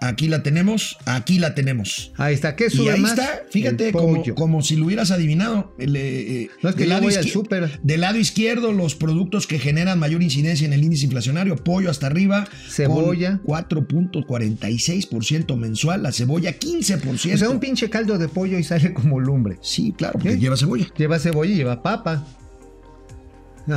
aquí 0.00 0.28
la 0.28 0.42
tenemos, 0.42 0.96
aquí 1.04 1.38
la 1.38 1.54
tenemos. 1.54 2.12
Ahí 2.16 2.34
está, 2.34 2.56
¿qué 2.56 2.66
Y 2.66 2.70
sube 2.70 2.92
ahí 2.92 3.00
más? 3.00 3.12
está, 3.12 3.42
fíjate, 3.50 3.92
como, 3.92 4.22
como 4.34 4.62
si 4.62 4.76
lo 4.76 4.86
hubieras 4.86 5.10
adivinado. 5.10 5.74
El, 5.78 5.96
eh, 5.96 6.42
eh, 6.42 6.50
No 6.62 6.70
es 6.70 6.74
que 6.74 6.80
del 6.82 6.90
lado 6.90 7.08
al. 7.08 7.80
Del 7.82 8.00
lado 8.00 8.18
izquierdo, 8.18 8.72
los 8.72 8.94
productos 8.94 9.46
que 9.46 9.58
generan 9.58 9.98
mayor 9.98 10.22
incidencia 10.22 10.66
en 10.66 10.72
el 10.72 10.82
índice 10.82 11.04
inflacionario, 11.04 11.56
pollo 11.56 11.90
hasta 11.90 12.06
arriba, 12.06 12.46
Cebolla. 12.68 13.40
con 13.44 13.64
4.46% 13.68 15.56
mensual, 15.56 16.02
la 16.02 16.12
cebolla 16.12 16.58
15%. 16.58 17.34
O 17.34 17.38
sea, 17.38 17.50
un 17.50 17.60
pinche 17.60 17.90
caldo 17.90 18.18
de 18.18 18.28
pollo 18.28 18.58
y 18.58 18.64
sale 18.64 18.92
como 18.94 19.20
lumbre. 19.20 19.58
Sí, 19.62 19.92
claro, 19.96 20.14
porque 20.14 20.30
¿Qué? 20.30 20.38
lleva 20.38 20.56
cebolla. 20.56 20.86
Lleva 20.96 21.18
cebolla 21.18 21.52
y 21.52 21.56
lleva 21.56 21.82
papa. 21.82 22.26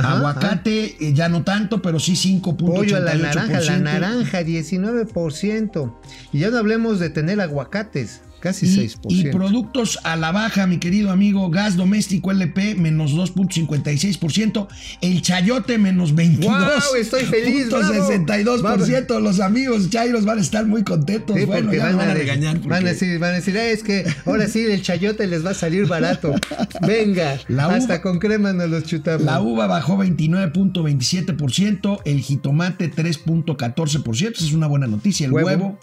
Ajá, 0.00 0.18
Aguacate, 0.18 0.96
eh, 1.00 1.12
ya 1.14 1.28
no 1.28 1.42
tanto, 1.42 1.82
pero 1.82 2.00
sí 2.00 2.12
5.88%. 2.12 2.56
Pollo 2.56 2.96
a 2.96 3.00
la 3.00 3.14
naranja, 3.14 3.60
la 3.60 3.78
naranja 3.78 4.42
19%. 4.42 5.94
Y 6.32 6.38
ya 6.40 6.50
no 6.50 6.58
hablemos 6.58 6.98
de 7.00 7.10
tener 7.10 7.40
aguacates. 7.40 8.20
Casi 8.44 8.66
Y, 8.66 8.76
6%. 8.88 8.98
y 9.08 9.24
productos 9.32 9.98
a 10.04 10.16
la 10.16 10.30
baja, 10.30 10.66
mi 10.66 10.76
querido 10.78 11.10
amigo, 11.10 11.48
gas 11.48 11.76
doméstico 11.76 12.30
LP 12.30 12.74
menos 12.74 13.12
2.56%, 13.14 14.68
el 15.00 15.22
chayote 15.22 15.78
menos 15.78 16.14
22. 16.14 16.54
¡Guau! 16.54 16.94
Estoy 17.00 17.24
feliz, 17.24 17.70
bravo. 17.70 17.94
62%. 17.94 19.18
Los 19.20 19.40
amigos 19.40 19.88
chairos 19.88 20.26
van 20.26 20.38
a 20.38 20.42
estar 20.42 20.66
muy 20.66 20.84
contentos. 20.84 21.36
Sí, 21.38 21.46
bueno, 21.46 21.72
ya 21.72 21.90
van 21.96 22.10
a 22.10 22.14
regañar. 22.14 22.60
Van 22.60 22.86
a 22.86 22.90
decir, 22.90 23.18
van 23.18 23.30
a 23.30 23.34
decir, 23.36 23.56
"Ah, 23.56 23.64
es 23.66 23.82
que 23.82 24.04
ahora 24.26 24.46
sí 24.46 24.60
el 24.60 24.82
chayote 24.82 25.26
les 25.26 25.44
va 25.44 25.50
a 25.50 25.54
salir 25.54 25.86
barato. 25.86 26.34
Venga, 26.86 27.38
La 27.48 27.68
uva- 27.68 27.76
hasta 27.76 28.02
con 28.02 28.18
crema 28.18 28.52
nos 28.52 28.68
los 28.68 28.84
chutamos. 28.84 29.22
La 29.24 29.40
uva 29.40 29.66
bajó 29.66 29.96
29.27%, 29.96 32.00
el 32.04 32.20
jitomate 32.20 32.90
3.14%, 32.90 34.34
esa 34.36 34.44
es 34.44 34.52
una 34.52 34.66
buena 34.66 34.86
noticia, 34.86 35.26
el 35.26 35.32
Huevo. 35.32 35.46
huevo, 35.48 35.78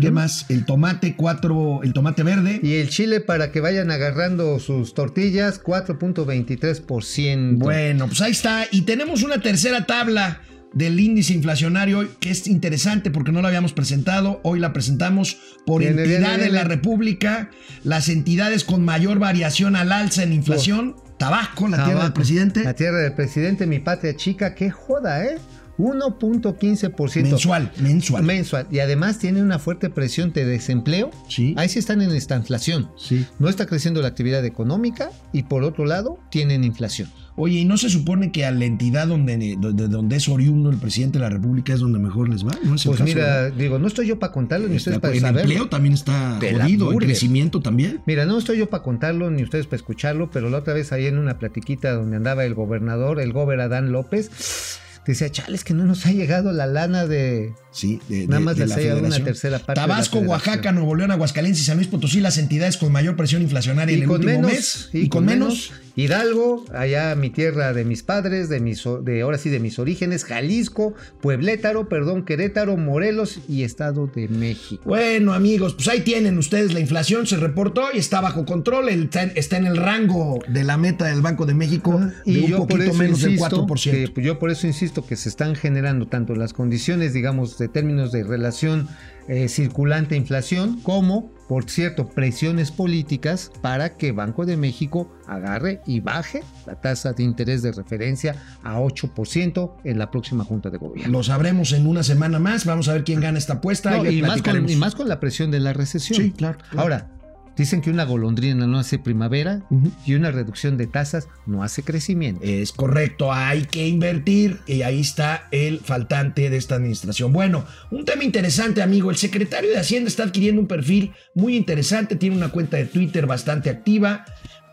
¿qué 0.00 0.10
más? 0.10 0.46
El 0.48 0.64
tomate 0.64 1.14
4, 1.16 1.80
el 1.82 1.92
tomate 1.92 2.22
verde. 2.22 2.60
Y 2.62 2.74
el 2.74 2.88
chile 2.88 3.20
para 3.20 3.50
que 3.52 3.60
vayan 3.60 3.90
agarrando 3.90 4.58
sus 4.58 4.94
tortillas, 4.94 5.62
4.23%. 5.62 7.58
Bueno, 7.58 8.06
pues 8.06 8.20
ahí 8.20 8.32
está. 8.32 8.66
Y 8.70 8.82
tenemos 8.82 9.22
una 9.22 9.40
tercera 9.40 9.86
tabla 9.86 10.42
del 10.72 11.00
índice 11.00 11.32
inflacionario 11.32 12.06
que 12.20 12.30
es 12.30 12.46
interesante 12.46 13.10
porque 13.10 13.32
no 13.32 13.42
la 13.42 13.48
habíamos 13.48 13.72
presentado. 13.72 14.40
Hoy 14.42 14.60
la 14.60 14.72
presentamos 14.72 15.38
por 15.66 15.82
entidad 15.82 16.38
de 16.38 16.50
la 16.50 16.64
República, 16.64 17.50
las 17.84 18.08
entidades 18.08 18.64
con 18.64 18.84
mayor 18.84 19.18
variación 19.18 19.76
al 19.76 19.92
alza 19.92 20.22
en 20.22 20.32
inflación. 20.32 20.96
Tabasco, 21.18 21.66
la 21.66 21.84
tierra 21.84 22.04
del 22.04 22.12
presidente. 22.12 22.62
La 22.62 22.74
tierra 22.74 22.98
del 22.98 23.12
presidente, 23.12 23.66
mi 23.66 23.80
patria 23.80 24.14
chica, 24.14 24.54
qué 24.54 24.70
joda, 24.70 25.24
¿eh? 25.24 25.38
1.15%. 25.78 27.22
Mensual, 27.22 27.72
mensual. 27.78 28.24
Mensual. 28.24 28.66
Y 28.70 28.80
además 28.80 29.18
tiene 29.18 29.42
una 29.42 29.58
fuerte 29.58 29.90
presión 29.90 30.32
de 30.32 30.44
desempleo. 30.44 31.10
Sí. 31.28 31.54
Ahí 31.56 31.68
sí 31.68 31.78
están 31.78 32.02
en 32.02 32.10
esta 32.10 32.36
inflación. 32.36 32.90
Sí. 32.96 33.26
No 33.38 33.48
está 33.48 33.66
creciendo 33.66 34.02
la 34.02 34.08
actividad 34.08 34.44
económica 34.44 35.10
y 35.32 35.44
por 35.44 35.62
otro 35.62 35.86
lado 35.86 36.18
tienen 36.30 36.64
inflación. 36.64 37.08
Oye, 37.40 37.60
¿y 37.60 37.64
no 37.64 37.76
se 37.76 37.88
supone 37.88 38.32
que 38.32 38.44
a 38.44 38.50
la 38.50 38.64
entidad 38.64 39.06
donde, 39.06 39.56
donde, 39.60 39.86
donde 39.86 40.16
es 40.16 40.28
oriundo 40.28 40.70
el 40.70 40.76
presidente 40.76 41.20
de 41.20 41.24
la 41.24 41.30
República 41.30 41.72
es 41.72 41.78
donde 41.78 42.00
mejor 42.00 42.28
les 42.28 42.44
va? 42.44 42.50
¿No 42.64 42.74
es 42.74 42.84
el 42.84 42.90
Pues 42.90 43.02
mira, 43.02 43.48
digo, 43.50 43.78
no 43.78 43.86
estoy 43.86 44.08
yo 44.08 44.18
para 44.18 44.32
contarlo 44.32 44.66
ni 44.66 44.74
ustedes 44.74 44.98
para 44.98 45.14
el 45.14 45.20
saberlo. 45.20 45.42
empleo 45.42 45.68
también 45.68 45.94
está 45.94 46.40
jodido, 46.40 46.90
el 46.90 46.98
crecimiento 46.98 47.60
también. 47.60 48.00
Mira, 48.06 48.26
no 48.26 48.38
estoy 48.38 48.58
yo 48.58 48.68
para 48.68 48.82
contarlo 48.82 49.30
ni 49.30 49.44
ustedes 49.44 49.66
para 49.66 49.76
escucharlo, 49.76 50.32
pero 50.32 50.50
la 50.50 50.58
otra 50.58 50.74
vez 50.74 50.90
ahí 50.90 51.06
en 51.06 51.16
una 51.16 51.38
platiquita 51.38 51.92
donde 51.92 52.16
andaba 52.16 52.44
el 52.44 52.54
gobernador, 52.54 53.20
el 53.20 53.32
gober 53.32 53.60
Adán 53.60 53.92
López, 53.92 54.80
decía, 55.06 55.30
chales, 55.30 55.64
que 55.64 55.74
no 55.74 55.84
nos 55.84 56.04
ha 56.06 56.12
llegado 56.12 56.52
la 56.52 56.66
lana 56.66 57.06
de... 57.06 57.52
Sí, 57.70 58.00
de, 58.08 58.26
Nada 58.26 58.38
de- 58.40 58.44
más 58.44 58.56
de 58.56 58.60
les 58.62 58.70
la 58.70 58.74
ha 58.74 58.78
llegado 58.80 59.00
una 59.04 59.24
tercera 59.24 59.58
parte 59.58 59.80
de 59.80 59.86
Tabasco. 59.86 60.18
Oaxaca, 60.20 60.72
Nuevo 60.72 60.94
León, 60.96 61.10
Aguascalientes 61.12 61.62
y 61.62 61.64
San 61.64 61.76
Luis 61.76 61.86
Potosí, 61.88 62.20
las 62.20 62.38
entidades 62.38 62.76
con 62.76 62.90
mayor 62.90 63.14
presión 63.16 63.42
inflacionaria 63.42 63.92
en 63.94 63.98
Y 64.00 64.02
el 64.02 64.08
con 64.08 64.16
último 64.20 64.32
menos, 64.42 64.50
mes. 64.52 64.90
Y, 64.92 65.08
con 65.08 65.24
menos. 65.26 65.72
Hidalgo, 65.94 66.64
allá 66.72 67.14
mi 67.16 67.28
tierra 67.30 67.72
de 67.72 67.84
mis 67.84 68.02
padres, 68.04 68.48
de 68.48 68.60
mis, 68.60 68.84
de 69.02 69.20
ahora 69.22 69.36
sí 69.36 69.50
de 69.50 69.58
mis 69.58 69.78
orígenes, 69.80 70.24
Jalisco, 70.24 70.94
Pueblétaro, 71.20 71.88
perdón, 71.88 72.24
Querétaro, 72.24 72.76
Morelos 72.76 73.40
y 73.48 73.64
Estado 73.64 74.06
de 74.06 74.28
México. 74.28 74.82
Bueno, 74.86 75.32
amigos, 75.34 75.74
pues 75.74 75.88
ahí 75.88 76.00
tienen 76.02 76.38
ustedes 76.38 76.72
la 76.72 76.78
inflación, 76.80 77.26
se 77.26 77.36
reportó 77.36 77.88
y 77.92 77.98
está 77.98 78.20
bajo 78.20 78.44
control, 78.46 78.88
el- 78.88 79.04
está, 79.04 79.22
en- 79.24 79.64
en 79.64 79.66
el 79.66 79.76
rango 79.76 80.38
de 80.48 80.62
la 80.62 80.76
meta 80.76 81.06
del 81.06 81.20
Banco 81.20 81.46
de 81.46 81.54
México 81.54 81.98
de 81.98 82.12
Y 82.32 82.44
un 82.44 82.50
yo 82.50 82.56
por 82.58 82.68
poquito 82.68 82.90
eso 82.90 82.94
menos 82.94 83.20
del 83.20 83.32
insisto 83.32 83.66
4%. 83.66 83.90
que 83.90 84.08
pues, 84.08 84.24
yo 84.26 84.38
por 84.38 84.50
eso 84.50 84.66
insisto 84.68 84.97
que 85.06 85.16
se 85.16 85.28
están 85.28 85.54
generando 85.54 86.06
tanto 86.06 86.34
las 86.34 86.52
condiciones, 86.52 87.12
digamos, 87.12 87.58
de 87.58 87.68
términos 87.68 88.12
de 88.12 88.24
relación 88.24 88.88
eh, 89.28 89.48
circulante 89.48 90.16
inflación, 90.16 90.80
como, 90.82 91.30
por 91.48 91.68
cierto, 91.68 92.08
presiones 92.08 92.70
políticas 92.70 93.52
para 93.60 93.96
que 93.96 94.12
Banco 94.12 94.46
de 94.46 94.56
México 94.56 95.12
agarre 95.26 95.80
y 95.86 96.00
baje 96.00 96.42
la 96.66 96.80
tasa 96.80 97.12
de 97.12 97.24
interés 97.24 97.62
de 97.62 97.72
referencia 97.72 98.36
a 98.62 98.80
8% 98.80 99.74
en 99.84 99.98
la 99.98 100.10
próxima 100.10 100.44
Junta 100.44 100.70
de 100.70 100.78
Gobierno. 100.78 101.18
Lo 101.18 101.22
sabremos 101.22 101.72
en 101.72 101.86
una 101.86 102.02
semana 102.02 102.38
más, 102.38 102.64
vamos 102.64 102.88
a 102.88 102.94
ver 102.94 103.04
quién 103.04 103.20
gana 103.20 103.38
esta 103.38 103.54
apuesta. 103.54 103.90
No, 103.90 104.10
y, 104.10 104.22
más 104.22 104.30
con, 104.30 104.42
platicaremos. 104.42 104.72
y 104.72 104.76
más 104.76 104.94
con 104.94 105.08
la 105.08 105.20
presión 105.20 105.50
de 105.50 105.60
la 105.60 105.72
recesión. 105.74 106.22
Sí, 106.22 106.30
claro, 106.32 106.58
claro. 106.70 106.80
Ahora, 106.80 107.17
dicen 107.58 107.80
que 107.80 107.90
una 107.90 108.04
golondrina 108.04 108.66
no 108.66 108.78
hace 108.78 108.98
primavera 108.98 109.62
y 110.06 110.14
una 110.14 110.30
reducción 110.30 110.76
de 110.76 110.86
tasas 110.86 111.28
no 111.46 111.62
hace 111.62 111.82
crecimiento. 111.82 112.40
Es 112.42 112.72
correcto, 112.72 113.32
hay 113.32 113.64
que 113.64 113.88
invertir 113.88 114.60
y 114.66 114.82
ahí 114.82 115.00
está 115.00 115.48
el 115.50 115.80
faltante 115.80 116.50
de 116.50 116.56
esta 116.56 116.76
administración. 116.76 117.32
Bueno, 117.32 117.64
un 117.90 118.04
tema 118.04 118.24
interesante, 118.24 118.82
amigo. 118.82 119.10
El 119.10 119.16
secretario 119.16 119.70
de 119.70 119.78
Hacienda 119.78 120.08
está 120.08 120.22
adquiriendo 120.22 120.60
un 120.60 120.68
perfil 120.68 121.12
muy 121.34 121.56
interesante, 121.56 122.16
tiene 122.16 122.36
una 122.36 122.50
cuenta 122.50 122.76
de 122.76 122.86
Twitter 122.86 123.26
bastante 123.26 123.70
activa. 123.70 124.24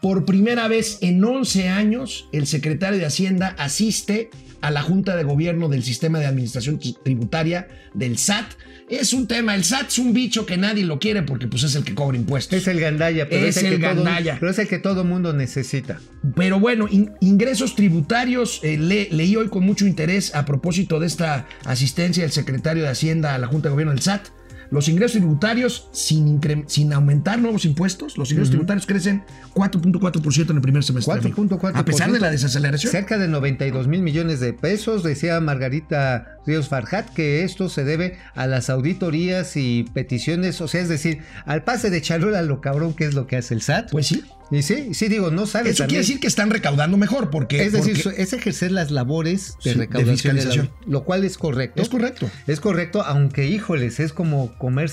Por 0.02 0.26
primera 0.26 0.68
vez 0.68 1.00
en 1.02 1.24
11 1.24 1.70
años, 1.70 2.28
el 2.32 2.46
secretario 2.48 3.00
de 3.00 3.06
Hacienda 3.06 3.56
asiste 3.58 4.30
a 4.62 4.70
la 4.72 4.82
Junta 4.82 5.16
de 5.16 5.24
Gobierno 5.24 5.68
del 5.68 5.84
Sistema 5.84 6.20
de 6.20 6.26
Administración 6.26 6.80
Tributaria 7.04 7.68
del 7.94 8.18
SAT. 8.18 8.46
Es 8.88 9.14
un 9.14 9.28
tema, 9.28 9.56
el 9.56 9.64
SAT 9.64 9.88
es 9.88 9.98
un 9.98 10.14
bicho 10.14 10.46
que 10.46 10.58
nadie 10.58 10.86
lo 10.86 11.00
quiere 11.00 11.24
porque 11.24 11.48
pues 11.48 11.64
es 11.64 11.74
el 11.74 11.84
que 11.84 11.96
cobra 11.96 12.18
impuestos. 12.18 12.56
Es 12.60 12.68
el 12.68 12.80
gandalla, 12.80 13.28
pero 13.28 13.48
Es 13.48 13.58
es, 13.58 13.64
el, 13.64 13.74
el 13.74 13.80
que 13.82 13.88
todo- 13.88 14.04
gandalla. 14.04 14.38
pero 14.40 14.52
es 14.52 14.60
el 14.60 14.68
que 14.68 14.78
todo 14.78 15.04
mundo 15.04 15.34
necesita. 15.34 16.00
Pero 16.36 16.60
bueno, 16.60 16.88
in- 16.92 17.12
ingresos 17.20 17.76
tributarios, 17.76 18.60
eh, 18.64 18.78
le- 18.78 19.10
leí 19.12 19.36
hoy 19.36 19.48
con 19.50 19.64
mucho 19.66 19.88
interés 19.88 20.36
a 20.36 20.46
propósito 20.46 21.00
de 21.00 21.08
esta 21.08 21.48
asistencia 21.66 22.22
del 22.24 22.32
secretario 22.32 22.84
de 22.84 22.90
Hacienda 22.90 23.34
a 23.34 23.40
la 23.40 23.48
Junta 23.48 23.70
de 23.70 23.74
Gobierno 23.74 23.94
del 23.94 24.02
SAT. 24.04 24.28
Los 24.72 24.90
ingresos 24.90 25.18
tributarios, 25.18 25.90
sin, 25.92 26.40
sin 26.68 26.94
aumentar 26.94 27.40
nuevos 27.40 27.66
impuestos, 27.66 28.18
los 28.18 28.32
ingresos 28.32 28.52
tributarios 28.52 28.86
crecen 28.86 29.24
4.4% 29.54 30.50
en 30.50 30.56
el 30.56 30.62
primer 30.62 30.84
semestre. 30.84 31.14
amigo. 31.14 31.36
4.4%. 31.44 31.72
A 31.76 31.86
pesar 31.86 32.12
de 32.12 32.20
la 32.20 32.32
desaceleración. 32.32 32.92
Cerca 32.92 33.18
de 33.18 33.28
92 33.28 33.88
mil 33.88 34.02
millones 34.02 34.40
de 34.40 34.54
pesos, 34.54 35.04
decía 35.04 35.40
Margarita 35.40 36.35
Ríos 36.46 36.68
Farjat 36.70 37.10
que 37.14 37.44
esto 37.44 37.70
se 37.70 37.84
debe 37.84 38.18
a 38.36 38.48
las 38.48 38.70
auditorías 38.70 39.56
y 39.58 39.84
peticiones, 39.94 40.62
o 40.62 40.68
sea, 40.68 40.82
es 40.82 40.90
decir, 40.90 41.20
al 41.46 41.64
pase 41.64 41.90
de 41.90 42.02
charola 42.02 42.42
lo 42.42 42.62
cabrón 42.62 42.94
que 42.94 43.06
es 43.06 43.14
lo 43.14 43.28
que 43.28 43.38
hace 43.38 43.54
el 43.54 43.62
SAT. 43.62 43.92
Pues 43.92 44.08
sí. 44.08 44.24
y 44.52 44.62
sí, 44.62 44.94
sí 44.94 45.08
digo, 45.08 45.32
no 45.32 45.48
sabes. 45.48 45.74
Eso 45.74 45.86
quiere 45.86 46.00
decir 46.02 46.20
que 46.20 46.28
están 46.28 46.50
recaudando 46.52 46.98
mejor, 46.98 47.30
porque. 47.30 47.64
es 47.64 47.74
decir, 47.74 48.00
porque- 48.04 48.22
es 48.22 48.34
ejercer 48.34 48.72
las 48.72 48.92
labores 48.92 49.56
de 49.64 49.64
Sí, 49.64 49.70
de 49.70 49.76
recaudación, 49.86 50.36
de 50.36 50.44
la- 50.44 50.52
fiscalización. 50.52 50.72
lo 50.88 51.04
cual 51.04 51.24
es 51.24 51.38
correcto. 51.38 51.82
es 51.82 51.90
correcto. 51.90 52.30
Es 52.48 52.60
correcto, 52.60 53.02
aunque 53.04 53.48
híjoles, 53.48 54.00
es 54.00 54.14
como 54.14 54.56
comer 54.58 54.92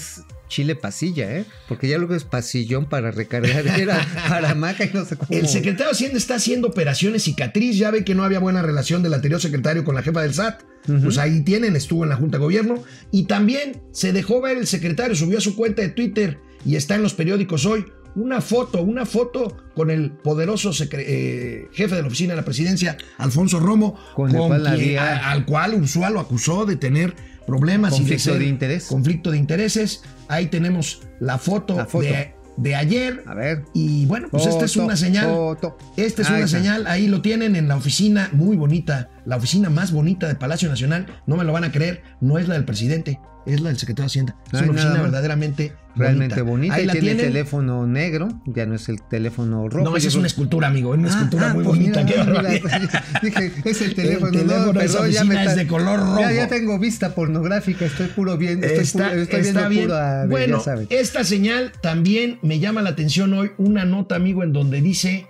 chile 0.49 0.75
pasilla, 0.77 1.35
¿eh? 1.35 1.45
Porque 1.67 1.89
ya 1.89 1.97
luego 1.97 2.15
es 2.15 2.25
pasillón 2.25 2.87
para 2.87 3.11
recargar, 3.11 3.67
era 3.79 4.07
para 4.29 4.55
maca 4.55 4.85
y 4.85 4.91
no 4.93 5.05
sé 5.05 5.17
cómo. 5.17 5.31
El 5.39 5.49
secretario 5.49 5.87
de 5.87 5.93
Hacienda 5.93 6.19
está 6.19 6.35
haciendo 6.35 6.69
operaciones 6.69 7.23
cicatriz. 7.23 7.77
Ya 7.79 7.91
ve 7.91 8.05
que 8.05 8.15
no 8.15 8.23
había 8.25 8.39
buena 8.39 8.61
relación 8.63 9.03
del 9.03 9.15
anterior 9.15 9.41
secretario 9.41 9.83
con 9.85 9.95
la 9.95 10.03
jefa 10.03 10.21
del 10.23 10.35
SAT. 10.35 10.63
Pues 10.87 11.19
ahí 11.19 11.43
tienen, 11.43 11.77
estuvo 11.77 12.03
en 12.05 12.11
la 12.11 12.17
Junta 12.17 12.39
de 12.39 12.45
Gobierno. 12.45 12.83
Y 13.11 13.25
también 13.25 13.81
se 13.93 14.13
dejó 14.13 14.41
ver 14.41 14.57
el 14.59 14.67
secretario, 14.67 15.15
subió 15.15 15.39
a 15.39 15.41
su 15.41 15.55
cuenta 15.57 15.83
de 15.83 15.89
Twitter 15.91 16.39
y 16.65 16.77
está 16.77 16.95
en 16.97 17.03
los 17.03 17.15
periódicos 17.15 17.67
hoy. 17.67 17.85
Una 18.15 18.41
foto, 18.43 18.83
una 18.83 19.07
foto 19.07 19.57
con 19.75 19.91
el 19.91 20.11
poderoso 20.11 20.71
eh, 20.93 21.67
jefe 21.73 21.95
de 21.95 22.03
la 22.03 22.09
oficina 22.09 22.33
de 22.35 22.37
la 22.41 22.45
presidencia, 22.45 22.99
Alfonso 23.17 23.59
Romo, 23.59 23.97
Con 24.15 24.31
cual 24.33 24.61
quien- 24.63 24.67
había- 24.73 25.17
a- 25.17 25.31
al 25.33 25.47
cual 25.47 25.75
Ursúa 25.75 26.11
lo 26.11 26.21
acusó 26.21 26.67
de 26.67 26.77
tener 26.77 27.15
problemas 27.47 27.95
y 27.95 27.97
Conflicto 27.99 28.25
ser- 28.25 28.39
de 28.41 28.47
interés. 28.47 28.85
Conflicto 28.87 29.31
de 29.31 29.39
intereses. 29.39 30.03
Ahí 30.29 30.47
tenemos 30.49 31.01
la 31.21 31.39
foto, 31.39 31.75
La 31.77 31.87
foto. 31.87 32.05
De, 32.05 32.35
de 32.59 32.75
ayer. 32.75 33.23
A 33.27 33.33
ver. 33.35 33.65
Y 33.73 34.05
bueno, 34.05 34.29
pues 34.31 34.45
esta 34.47 34.67
es 34.67 34.77
una 34.77 34.95
señal. 34.97 35.27
foto. 35.31 35.79
Esta 35.97 36.21
es 36.21 36.29
Ahí 36.29 36.37
una 36.37 36.45
está. 36.45 36.59
señal, 36.59 36.87
ahí 36.89 37.09
lo 37.09 37.23
tienen 37.23 37.57
en 37.57 37.67
la 37.67 37.77
oficina 37.77 38.29
muy 38.35 38.57
bonita, 38.59 39.09
la 39.25 39.37
oficina 39.37 39.71
más 39.71 39.93
bonita 39.93 40.27
de 40.29 40.35
Palacio 40.35 40.69
Nacional. 40.69 41.07
No 41.27 41.37
me 41.37 41.45
lo 41.45 41.53
van 41.53 41.65
a 41.65 41.73
creer, 41.73 42.03
no 42.21 42.39
es 42.39 42.49
la 42.49 42.55
del 42.55 42.65
presidente, 42.65 43.21
es 43.47 43.61
la 43.61 43.69
del 43.71 43.79
secretario 43.79 44.05
de 44.05 44.07
Hacienda. 44.07 44.37
Es 44.53 44.61
una 44.63 44.71
oficina 44.73 45.03
verdaderamente 45.03 45.73
Realmente 45.95 46.41
bonita. 46.41 46.75
Ahí 46.77 46.85
y 46.85 46.87
la 46.87 46.93
tiene 46.95 47.09
tienen. 47.15 47.27
teléfono 47.27 47.87
negro, 47.87 48.29
ya 48.47 48.65
no 48.65 48.75
es 48.75 48.89
el 48.89 49.03
teléfono 49.03 49.69
rojo. 49.69 49.91
No, 49.91 49.95
esa 49.97 50.09
es 50.09 50.15
una 50.15 50.27
escultura, 50.27 50.69
amigo, 50.69 50.95
es 50.95 51.01
una 51.01 51.09
Ah, 51.09 51.13
escultura 51.13 51.51
ah, 51.51 51.55
muy 51.55 51.65
pues 51.65 51.77
bonita. 51.79 52.03
mira, 52.03 52.25
mira, 52.25 52.43
dije, 53.23 53.53
es 53.65 53.83
el 53.83 53.95
teléfono, 53.95 54.29
El 54.29 54.33
teléfono 54.47 54.73
no, 54.73 54.73
perdón, 54.73 55.11
ya 55.11 55.25
me 55.25 55.45
es 55.45 55.55
de 55.55 55.67
color 55.67 56.01
rojo. 56.01 56.21
Ya, 56.21 56.33
ya 56.33 56.49
tengo 56.49 56.79
vista 56.79 57.15
pornográfica, 57.15 57.85
estoy 57.85 58.07
puro 58.07 58.39
viendo, 58.39 58.67
estoy, 58.67 58.85
Está, 58.85 59.11
puro- 59.11 59.21
estoy 59.23 59.41
está 59.41 59.69
bien. 59.69 59.85
pura, 59.85 60.25
bueno, 60.29 60.65
ya 60.65 60.75
esta 60.89 61.23
señal 61.25 61.73
también 61.83 62.39
me 62.41 62.59
llama 62.59 62.81
la 62.81 62.89
atención 62.91 63.35
hoy, 63.35 63.51
una 63.59 63.85
nota, 63.85 64.15
amigo, 64.17 64.43
en 64.43 64.55
donde 64.55 64.81
dice 64.81 65.27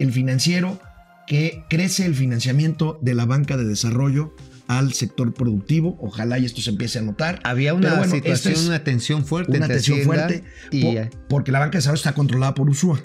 el 0.00 0.10
financiero 0.12 0.80
que 1.26 1.64
crece 1.68 2.06
el 2.06 2.14
financiamiento 2.14 2.98
de 3.02 3.14
la 3.14 3.24
banca 3.24 3.56
de 3.56 3.64
desarrollo 3.64 4.34
al 4.66 4.92
sector 4.92 5.34
productivo. 5.34 5.96
Ojalá 6.00 6.38
y 6.38 6.44
esto 6.44 6.60
se 6.60 6.70
empiece 6.70 6.98
a 6.98 7.02
notar. 7.02 7.40
Había 7.44 7.74
una 7.74 7.94
bueno, 7.94 8.14
situación, 8.14 8.54
es 8.54 8.66
una 8.66 8.84
tensión 8.84 9.24
fuerte 9.24 9.56
una 9.56 9.68
tensión 9.68 10.00
fuerte 10.00 10.44
y 10.70 10.96
porque 11.28 11.52
la 11.52 11.58
banca 11.58 11.72
de 11.72 11.78
desarrollo 11.78 11.96
está 11.98 12.14
controlada 12.14 12.54
por 12.54 12.68
Usua. 12.68 13.00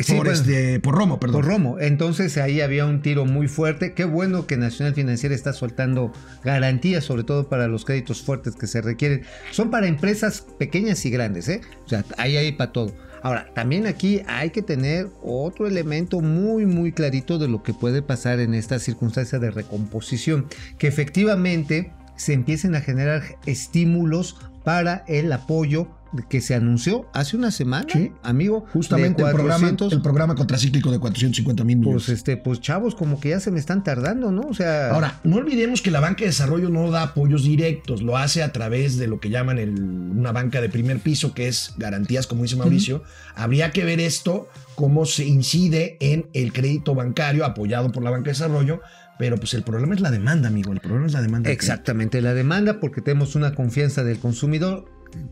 Sí, 0.00 0.14
por, 0.14 0.26
bueno. 0.26 0.32
este, 0.32 0.80
por 0.80 0.96
Romo, 0.96 1.20
perdón. 1.20 1.40
Por 1.40 1.44
Romo. 1.46 1.78
Entonces 1.78 2.36
ahí 2.36 2.60
había 2.60 2.84
un 2.84 3.00
tiro 3.00 3.26
muy 3.26 3.46
fuerte. 3.46 3.94
Qué 3.94 4.04
bueno 4.04 4.46
que 4.46 4.56
Nacional 4.56 4.94
Financiera 4.94 5.34
está 5.34 5.52
soltando 5.52 6.12
garantías, 6.42 7.04
sobre 7.04 7.22
todo 7.22 7.48
para 7.48 7.68
los 7.68 7.84
créditos 7.84 8.22
fuertes 8.22 8.56
que 8.56 8.66
se 8.66 8.82
requieren. 8.82 9.22
Son 9.52 9.70
para 9.70 9.86
empresas 9.86 10.46
pequeñas 10.58 11.04
y 11.06 11.10
grandes, 11.10 11.48
¿eh? 11.48 11.60
O 11.86 11.88
sea, 11.88 12.04
ahí 12.18 12.36
hay 12.36 12.52
para 12.52 12.72
todo. 12.72 12.92
Ahora, 13.24 13.46
también 13.54 13.86
aquí 13.86 14.20
hay 14.26 14.50
que 14.50 14.60
tener 14.60 15.08
otro 15.22 15.66
elemento 15.66 16.20
muy, 16.20 16.66
muy 16.66 16.92
clarito 16.92 17.38
de 17.38 17.48
lo 17.48 17.62
que 17.62 17.72
puede 17.72 18.02
pasar 18.02 18.38
en 18.38 18.52
esta 18.52 18.78
circunstancia 18.78 19.38
de 19.38 19.50
recomposición. 19.50 20.46
Que 20.76 20.88
efectivamente 20.88 21.90
se 22.16 22.32
empiecen 22.32 22.74
a 22.74 22.80
generar 22.80 23.22
estímulos 23.46 24.36
para 24.64 25.04
el 25.08 25.32
apoyo 25.32 25.88
que 26.30 26.40
se 26.40 26.54
anunció 26.54 27.06
hace 27.12 27.36
una 27.36 27.50
semana, 27.50 27.86
Sí. 27.92 28.12
amigo. 28.22 28.64
Justamente 28.72 29.24
de 29.24 29.28
el, 29.30 29.34
programa, 29.34 29.58
400, 29.58 29.92
el 29.92 30.00
programa 30.00 30.34
contracíclico 30.36 30.92
de 30.92 31.00
450 31.00 31.64
mil 31.64 31.76
millones. 31.78 32.04
pues 32.04 32.16
este, 32.16 32.36
pues 32.36 32.60
chavos, 32.60 32.94
como 32.94 33.18
que 33.18 33.30
ya 33.30 33.40
se 33.40 33.50
me 33.50 33.58
están 33.58 33.82
tardando, 33.82 34.30
¿no? 34.30 34.42
O 34.42 34.54
sea, 34.54 34.90
Ahora, 34.90 35.18
no 35.24 35.36
olvidemos 35.38 35.82
que 35.82 35.90
la 35.90 35.98
banca 35.98 36.20
de 36.20 36.26
desarrollo 36.26 36.68
no 36.70 36.88
da 36.92 37.02
apoyos 37.02 37.42
directos, 37.42 38.00
lo 38.00 38.16
hace 38.16 38.44
a 38.44 38.52
través 38.52 38.96
de 38.96 39.08
lo 39.08 39.18
que 39.18 39.28
llaman 39.30 39.58
el- 39.58 39.82
una 39.82 40.30
banca 40.30 40.60
de 40.60 40.68
primer 40.68 41.00
piso, 41.00 41.34
que 41.34 41.48
es 41.48 41.74
garantías, 41.78 42.28
como 42.28 42.44
dice 42.44 42.54
Mauricio. 42.54 43.02
Habría 43.34 43.72
que 43.72 43.84
ver 43.84 43.98
esto, 43.98 44.48
cómo 44.76 45.06
se 45.06 45.24
incide 45.24 45.96
en 45.98 46.26
el 46.32 46.52
crédito 46.52 46.94
bancario 46.94 47.44
apoyado 47.44 47.90
por 47.90 48.04
la 48.04 48.10
banca 48.10 48.26
de 48.26 48.30
desarrollo, 48.34 48.80
pero 49.18 49.36
pues 49.36 49.54
el 49.54 49.62
problema 49.62 49.94
es 49.94 50.00
la 50.00 50.10
demanda, 50.10 50.48
amigo, 50.48 50.72
el 50.72 50.80
problema 50.80 51.06
es 51.06 51.12
la 51.12 51.22
demanda. 51.22 51.50
exactamente 51.50 52.20
la 52.20 52.34
demanda, 52.34 52.80
porque 52.80 53.00
tenemos 53.00 53.34
una 53.36 53.54
confianza 53.54 54.04
del 54.04 54.18
consumidor, 54.18 54.86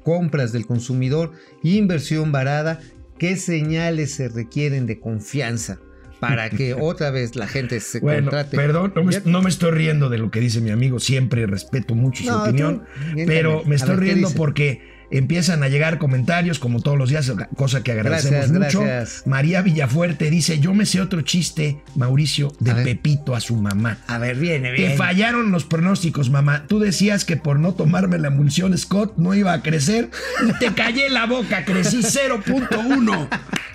compras 0.04 0.52
del 0.52 0.66
consumidor, 0.66 1.32
inversión 1.62 2.32
varada. 2.32 2.80
¿Qué 3.18 3.36
señales 3.36 4.14
se 4.14 4.28
requieren 4.28 4.86
de 4.86 4.98
confianza 5.00 5.78
para 6.20 6.50
que 6.50 6.74
otra 6.78 7.10
vez 7.10 7.36
la 7.36 7.46
gente 7.46 7.80
se 7.80 8.00
Bueno, 8.00 8.30
contrate? 8.30 8.56
perdón, 8.56 8.92
no 8.96 9.04
me, 9.04 9.12
Ya- 9.12 9.22
no 9.24 9.42
me 9.42 9.48
estoy 9.50 9.70
riendo 9.72 10.08
de 10.08 10.18
lo 10.18 10.30
que 10.30 10.40
dice 10.40 10.60
mi 10.60 10.70
amigo, 10.70 10.98
siempre 11.00 11.46
respeto 11.46 11.94
mucho 11.94 12.22
su 12.24 12.30
No, 12.30 12.42
opinión, 12.42 12.84
pero 13.26 13.64
me 13.64 13.76
estoy 13.76 13.96
ver, 13.96 13.98
¿qué 13.98 14.04
riendo 14.12 14.28
porque 14.36 14.80
empiezan 15.12 15.62
a 15.62 15.68
llegar 15.68 15.98
comentarios 15.98 16.58
como 16.58 16.80
todos 16.80 16.98
los 16.98 17.10
días, 17.10 17.30
cosa 17.56 17.82
que 17.82 17.92
agradecemos 17.92 18.50
Gracias, 18.50 18.74
mucho. 18.76 18.80
gracias. 18.84 19.26
María 19.26 19.62
Villafuerte 19.62 20.30
dice, 20.30 20.58
yo 20.58 20.74
me 20.74 20.86
sé 20.86 21.00
otro 21.00 21.20
chiste, 21.20 21.82
Mauricio, 21.94 22.52
de 22.58 22.70
A. 22.70 22.82
Pepito 22.82 23.34
a 23.36 23.40
su 23.40 23.56
mamá. 23.56 23.98
A 24.06 24.18
ver, 24.18 24.36
viene, 24.36 24.72
Te 24.74 24.96
fallaron 24.96 25.52
los 25.52 25.64
pronósticos, 25.64 26.30
mamá. 26.30 26.64
Tú 26.66 26.78
decías 26.80 27.24
que 27.24 27.36
por 27.36 27.58
no 27.58 27.74
tomarme 27.74 28.18
la 28.18 28.28
emulsión 28.28 28.76
Scott 28.76 29.14
no 29.18 29.34
iba 29.34 29.52
a 29.52 29.62
crecer 29.62 30.10
y 30.48 30.58
te 30.58 30.72
callé 30.74 31.10
la 31.10 31.26
boca, 31.26 31.64
crecí 31.64 31.98
0.1. 31.98 33.28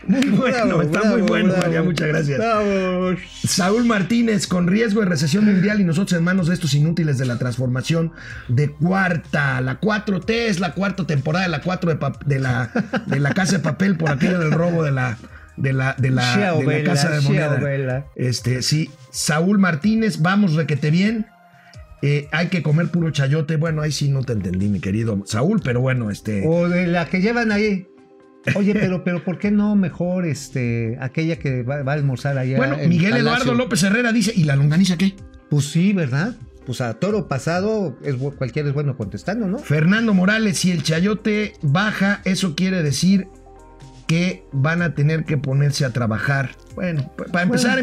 Muy 0.07 0.29
bueno, 0.29 0.81
está 0.81 1.03
muy 1.03 1.21
bueno, 1.21 1.53
María, 1.57 1.83
muchas 1.83 2.07
gracias. 2.07 2.41
Saúl 3.43 3.85
Martínez, 3.85 4.47
con 4.47 4.67
riesgo 4.67 5.01
de 5.01 5.07
recesión 5.07 5.43
mundial 5.45 5.81
y 5.81 5.83
nosotros 5.83 6.17
en 6.17 6.23
manos 6.23 6.47
de 6.47 6.53
estos 6.53 6.73
inútiles 6.73 7.17
de 7.17 7.25
la 7.25 7.37
transformación 7.37 8.13
de 8.47 8.71
cuarta. 8.71 9.59
La 9.59 9.81
4T 9.81 10.29
es 10.29 10.59
la 10.61 10.73
cuarta 10.73 11.05
temporada 11.05 11.26
de 11.35 11.49
la 11.49 11.61
4 11.61 11.99
de, 12.25 12.39
la, 12.39 12.71
de 13.05 13.19
la 13.19 13.33
Casa 13.33 13.57
de 13.57 13.59
Papel 13.59 13.97
por 13.97 14.11
aquello 14.11 14.39
del 14.39 14.51
robo 14.51 14.83
de 14.83 14.91
la, 14.91 15.17
de 15.57 15.73
la, 15.73 15.95
de 15.97 16.11
la, 16.11 16.53
de 16.55 16.65
la 16.65 16.83
Casa 16.83 17.11
de 17.11 17.21
Moneda. 17.21 18.05
Este, 18.15 18.61
sí. 18.61 18.89
Saúl 19.11 19.59
Martínez, 19.59 20.21
vamos, 20.21 20.53
requete 20.53 20.91
bien. 20.91 21.27
Eh, 22.03 22.27
hay 22.31 22.47
que 22.47 22.61
comer 22.61 22.89
puro 22.89 23.09
chayote. 23.11 23.57
Bueno, 23.57 23.81
ahí 23.81 23.91
sí 23.91 24.09
no 24.09 24.23
te 24.23 24.33
entendí, 24.33 24.69
mi 24.69 24.79
querido 24.79 25.23
Saúl, 25.25 25.61
pero 25.63 25.81
bueno, 25.81 26.11
este. 26.11 26.43
O 26.45 26.69
de 26.69 26.87
la 26.87 27.07
que 27.07 27.21
llevan 27.21 27.51
ahí. 27.51 27.87
Oye, 28.55 28.73
pero, 28.73 29.03
pero 29.03 29.23
¿por 29.23 29.39
qué 29.39 29.51
no 29.51 29.75
mejor 29.75 30.25
este 30.25 30.97
aquella 31.01 31.37
que 31.37 31.63
va, 31.63 31.83
va 31.83 31.93
a 31.93 31.95
almorzar 31.95 32.37
allá? 32.37 32.57
bueno, 32.57 32.77
en 32.79 32.87
Miguel 32.87 33.11
Palacio? 33.11 33.31
Eduardo 33.31 33.53
López 33.55 33.83
Herrera 33.83 34.13
dice, 34.13 34.31
¿y 34.33 34.43
la 34.43 34.55
longaniza 34.55 34.97
qué? 34.97 35.15
Pues 35.49 35.65
sí, 35.65 35.91
¿verdad? 35.91 36.35
Pues 36.67 36.81
a 36.81 36.93
toro 36.95 37.27
pasado 37.27 37.97
es 38.03 38.15
cualquiera 38.37 38.67
es 38.67 38.75
bueno 38.75 38.95
contestando, 38.97 39.47
¿no? 39.47 39.57
Fernando 39.57 40.13
Morales, 40.13 40.59
si 40.59 40.69
el 40.69 40.83
chayote 40.83 41.53
baja, 41.63 42.21
eso 42.25 42.55
quiere 42.55 42.83
decir 42.83 43.27
que 44.05 44.45
van 44.53 44.81
a 44.81 44.93
tener 44.93 45.25
que 45.25 45.37
ponerse 45.37 45.83
a 45.85 45.91
trabajar. 45.91 46.51
Bueno, 46.75 47.09
pa- 47.17 47.25
para 47.25 47.43
empezar, 47.43 47.79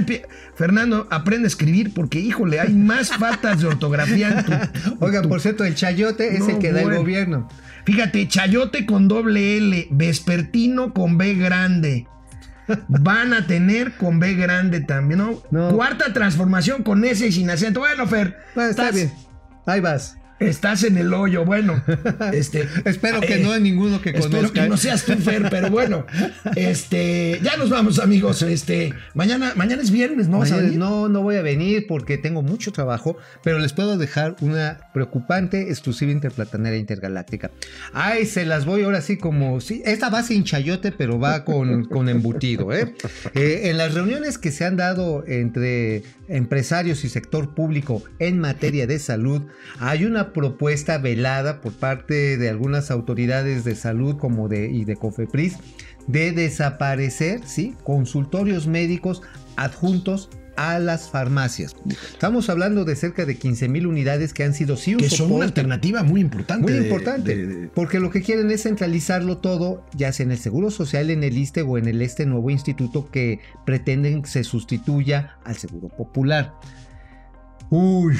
Fernando, 0.55 1.07
aprende 1.11 1.47
a 1.47 1.49
escribir 1.49 1.93
porque, 1.93 2.19
híjole, 2.21 2.61
hay 2.61 2.73
más 2.73 3.09
faltas 3.19 3.61
de 3.61 3.67
ortografía 3.67 4.29
en 4.39 4.45
tu... 4.45 4.53
Tu- 5.23 5.29
por 5.29 5.41
cierto, 5.41 5.65
el 5.65 5.75
chayote 5.75 6.37
es 6.37 6.47
el 6.49 6.59
que 6.59 6.73
da 6.73 6.81
el 6.83 6.87
gobierno. 6.99 7.49
Fíjate, 7.85 8.27
chayote 8.29 8.87
con 8.87 9.09
doble 9.09 9.57
L, 9.59 9.89
vespertino 9.91 10.95
con 10.95 11.19
B 11.19 11.35
grande. 11.35 12.07
Van 12.89 13.33
a 13.35 13.47
tener 13.47 13.97
con 13.97 14.19
B 14.21 14.35
grande 14.35 14.81
también, 14.81 15.19
¿no? 15.19 15.43
No. 15.51 15.71
Cuarta 15.75 16.13
transformación 16.13 16.83
con 16.83 17.05
S 17.05 17.27
y 17.27 17.33
sin 17.33 17.51
acento. 17.51 17.81
Bueno, 17.81 18.07
Fer, 18.07 18.39
Bueno, 18.55 18.71
está 18.71 18.89
estás- 18.91 18.95
bien. 18.95 19.13
Ahí 19.67 19.81
vas. 19.81 20.17
Estás 20.49 20.83
en 20.85 20.97
el 20.99 21.13
hoyo, 21.13 21.45
bueno. 21.45 21.83
Este, 22.33 22.69
Espero 22.85 23.21
que 23.21 23.35
eh, 23.35 23.43
no 23.43 23.53
hay 23.53 23.61
ninguno 23.63 24.01
que 24.01 24.11
Espero 24.11 24.31
conozca. 24.31 24.63
que 24.65 24.69
no 24.69 24.77
seas 24.77 25.05
tú, 25.05 25.15
Fer, 25.15 25.49
pero 25.51 25.71
bueno. 25.71 26.07
Este, 26.57 27.41
ya 27.43 27.57
nos 27.57 27.71
vamos, 27.71 27.99
amigos. 27.99 28.43
Este, 28.43 28.93
mañana, 29.15 29.53
mañana 29.57 29.83
es 29.83 29.91
viernes, 29.91 30.29
¿no? 30.29 30.39
vas 30.39 30.51
a 30.53 30.57
Mañana- 30.57 30.69
venir? 30.69 30.79
no, 30.79 31.09
no 31.09 31.23
voy 31.23 31.37
a 31.37 31.43
venir 31.43 31.87
porque 31.89 32.19
tengo 32.19 32.43
mucho 32.43 32.73
trabajo, 32.73 33.17
pero 33.43 33.59
les 33.59 33.73
puedo 33.73 33.97
dejar 33.99 34.37
una 34.41 34.79
preocupante 34.93 35.69
exclusiva 35.71 36.13
interplatanera 36.13 36.77
intergaláctica. 36.77 37.51
Ay, 37.93 38.27
se 38.27 38.45
las 38.45 38.65
voy 38.65 38.83
ahora 38.83 39.01
sí 39.01 39.17
como, 39.17 39.61
sí, 39.61 39.83
esta 39.85 40.09
va 40.11 40.23
sin 40.23 40.45
chayote, 40.45 40.93
pero 40.93 41.19
va 41.19 41.45
con, 41.45 41.85
con 41.87 42.09
embutido. 42.09 42.73
¿eh? 42.73 42.95
Eh, 43.35 43.71
en 43.71 43.79
las 43.79 43.95
reuniones 43.95 44.39
que 44.39 44.51
se 44.53 44.65
han 44.65 44.77
dado 44.77 45.25
entre 45.27 46.03
empresarios 46.29 47.05
y 47.05 47.09
sector 47.09 47.55
público 47.55 48.03
en 48.19 48.39
materia 48.39 48.87
de 48.87 48.99
salud, 48.99 49.43
hay 49.79 50.05
una 50.05 50.33
propuesta 50.33 50.99
velada 50.99 51.61
por 51.61 51.73
parte 51.73 52.37
de 52.37 52.49
algunas 52.49 52.91
autoridades 52.91 53.65
de 53.65 53.75
salud 53.75 54.17
como 54.17 54.49
de, 54.49 54.71
y 54.71 54.85
de 54.85 54.97
COFEPRIS 54.97 55.59
de 56.07 56.33
desaparecer, 56.33 57.41
¿sí? 57.47 57.75
Consultorios 57.83 58.67
médicos 58.67 59.23
adjuntos 59.57 60.29
a 60.57 60.79
las 60.79 61.11
farmacias. 61.11 61.75
Estamos 62.13 62.49
hablando 62.49 62.85
de 62.85 62.97
cerca 62.97 63.25
de 63.25 63.37
15 63.37 63.69
mil 63.69 63.87
unidades 63.87 64.33
que 64.35 64.45
han 64.45 64.55
sido 64.55 64.77
sí 64.77 64.95
un 64.95 65.01
que 65.01 65.11
son 65.11 65.33
una 65.33 65.45
alternativa 65.45 66.03
muy 66.03 66.21
importante. 66.21 66.63
muy 66.63 66.73
de- 66.73 66.85
importante, 66.87 67.37
de- 67.37 67.47
de- 67.47 67.69
porque 67.69 68.01
lo 68.01 68.11
que 68.11 68.23
quieren 68.23 68.51
es 68.51 68.63
centralizarlo 68.63 69.39
todo, 69.39 69.85
ya 69.95 70.13
sea 70.13 70.25
en 70.25 70.33
el 70.33 70.39
Seguro 70.39 70.71
Social, 70.71 71.11
en 71.11 71.25
el 71.25 71.37
ISTE 71.39 71.63
o 71.63 71.79
en 71.79 71.89
el 71.89 72.01
este 72.03 72.27
nuevo 72.27 72.51
instituto 72.51 73.11
que 73.11 73.41
pretenden 73.67 74.23
que 74.23 74.29
se 74.29 74.45
sustituya 74.45 75.37
al 75.45 75.57
Seguro 75.57 75.89
Popular. 75.89 76.53
Uy, 77.71 78.15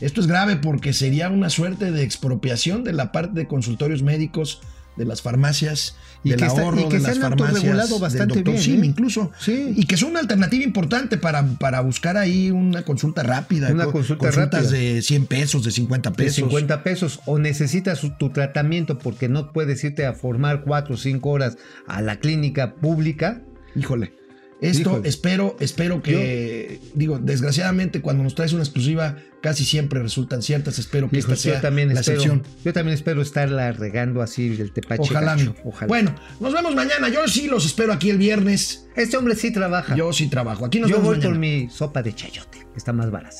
Esto 0.00 0.20
es 0.20 0.26
grave 0.26 0.56
porque 0.56 0.92
sería 0.92 1.28
una 1.28 1.50
suerte 1.50 1.90
de 1.92 2.02
expropiación 2.02 2.84
de 2.84 2.92
la 2.92 3.12
parte 3.12 3.38
de 3.38 3.46
consultorios 3.46 4.02
médicos, 4.02 4.60
de 4.96 5.04
las 5.04 5.22
farmacias, 5.22 5.96
Y 6.24 6.30
del 6.30 6.40
que 6.40 6.46
está- 6.46 6.60
ahorro 6.60 6.80
y 6.80 6.88
que 6.88 6.96
de 6.98 7.02
las 7.02 7.18
farmacias, 7.18 7.48
autorregulado 7.50 7.88
del 7.94 8.00
bastante 8.02 8.34
doctor 8.42 8.58
Sim 8.58 8.82
¿eh? 8.82 8.86
incluso. 8.86 9.30
Sí. 9.38 9.72
Y 9.76 9.86
que 9.86 9.96
son 9.96 10.10
una 10.10 10.20
alternativa 10.20 10.62
importante 10.62 11.16
para, 11.16 11.42
para 11.58 11.80
buscar 11.80 12.16
ahí 12.16 12.50
una 12.50 12.82
consulta 12.82 13.22
rápida. 13.22 13.70
Una 13.72 13.84
co- 13.86 13.92
consulta 13.92 14.26
consultas 14.26 14.64
rápida. 14.64 14.78
de 14.78 15.02
100 15.02 15.26
pesos, 15.26 15.64
de 15.64 15.70
50 15.70 16.10
de 16.10 16.16
pesos. 16.16 16.34
50 16.36 16.82
pesos 16.82 17.20
o 17.24 17.38
necesitas 17.38 18.00
tu 18.18 18.30
tratamiento 18.30 18.98
porque 18.98 19.28
no 19.28 19.52
puedes 19.52 19.82
irte 19.84 20.04
a 20.04 20.12
formar 20.12 20.62
4 20.64 20.94
o 20.94 20.98
5 20.98 21.30
horas 21.30 21.56
a 21.86 22.02
la 22.02 22.16
clínica 22.20 22.74
pública. 22.74 23.42
Híjole. 23.74 24.12
Esto 24.60 24.90
Híjole. 24.90 25.08
espero, 25.08 25.56
espero 25.58 26.02
que, 26.02 26.80
digo, 26.94 27.18
desgraciadamente 27.18 28.02
cuando 28.02 28.22
nos 28.22 28.34
traes 28.34 28.52
una 28.52 28.62
exclusiva 28.62 29.16
casi 29.40 29.64
siempre 29.64 30.02
resultan 30.02 30.42
ciertas. 30.42 30.78
Espero 30.78 31.08
que 31.08 31.16
Hijo, 31.18 31.32
esta 31.32 31.42
sea 31.42 31.54
yo 31.56 31.60
también 31.62 31.94
la 31.94 32.00
espero, 32.00 32.20
excepción. 32.20 32.46
yo 32.62 32.72
también 32.74 32.94
espero 32.94 33.22
estarla 33.22 33.72
regando 33.72 34.20
así 34.20 34.50
del 34.50 34.72
tepache. 34.72 35.02
Ojalá, 35.02 35.34
gacho. 35.34 35.50
amigo. 35.50 35.54
Ojalá. 35.64 35.86
Bueno, 35.88 36.14
nos 36.40 36.52
vemos 36.52 36.74
mañana. 36.74 37.08
Yo 37.08 37.26
sí 37.26 37.46
los 37.46 37.64
espero 37.64 37.92
aquí 37.94 38.10
el 38.10 38.18
viernes. 38.18 38.86
este 38.96 39.16
hombre 39.16 39.34
sí 39.34 39.50
trabaja. 39.50 39.94
Yo, 39.96 40.08
Yo 40.08 40.12
sí 40.12 40.28
trabajo. 40.28 40.66
Aquí 40.66 40.78
nos 40.78 40.90
voy 40.90 40.98
vemos 41.00 41.14
por 41.16 41.24
mañana. 41.34 41.38
mi 41.38 41.70
sopa 41.70 42.02
de 42.02 42.14
chayote, 42.14 42.58
que 42.58 42.76
está 42.76 42.92
más 42.92 43.10
barata. 43.10 43.36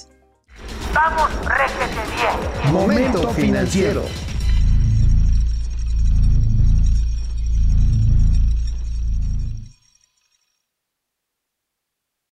Vamos, 0.94 1.30
réjete 1.46 2.00
bien. 2.16 2.72
Momento 2.72 3.28
financiero. 3.34 4.06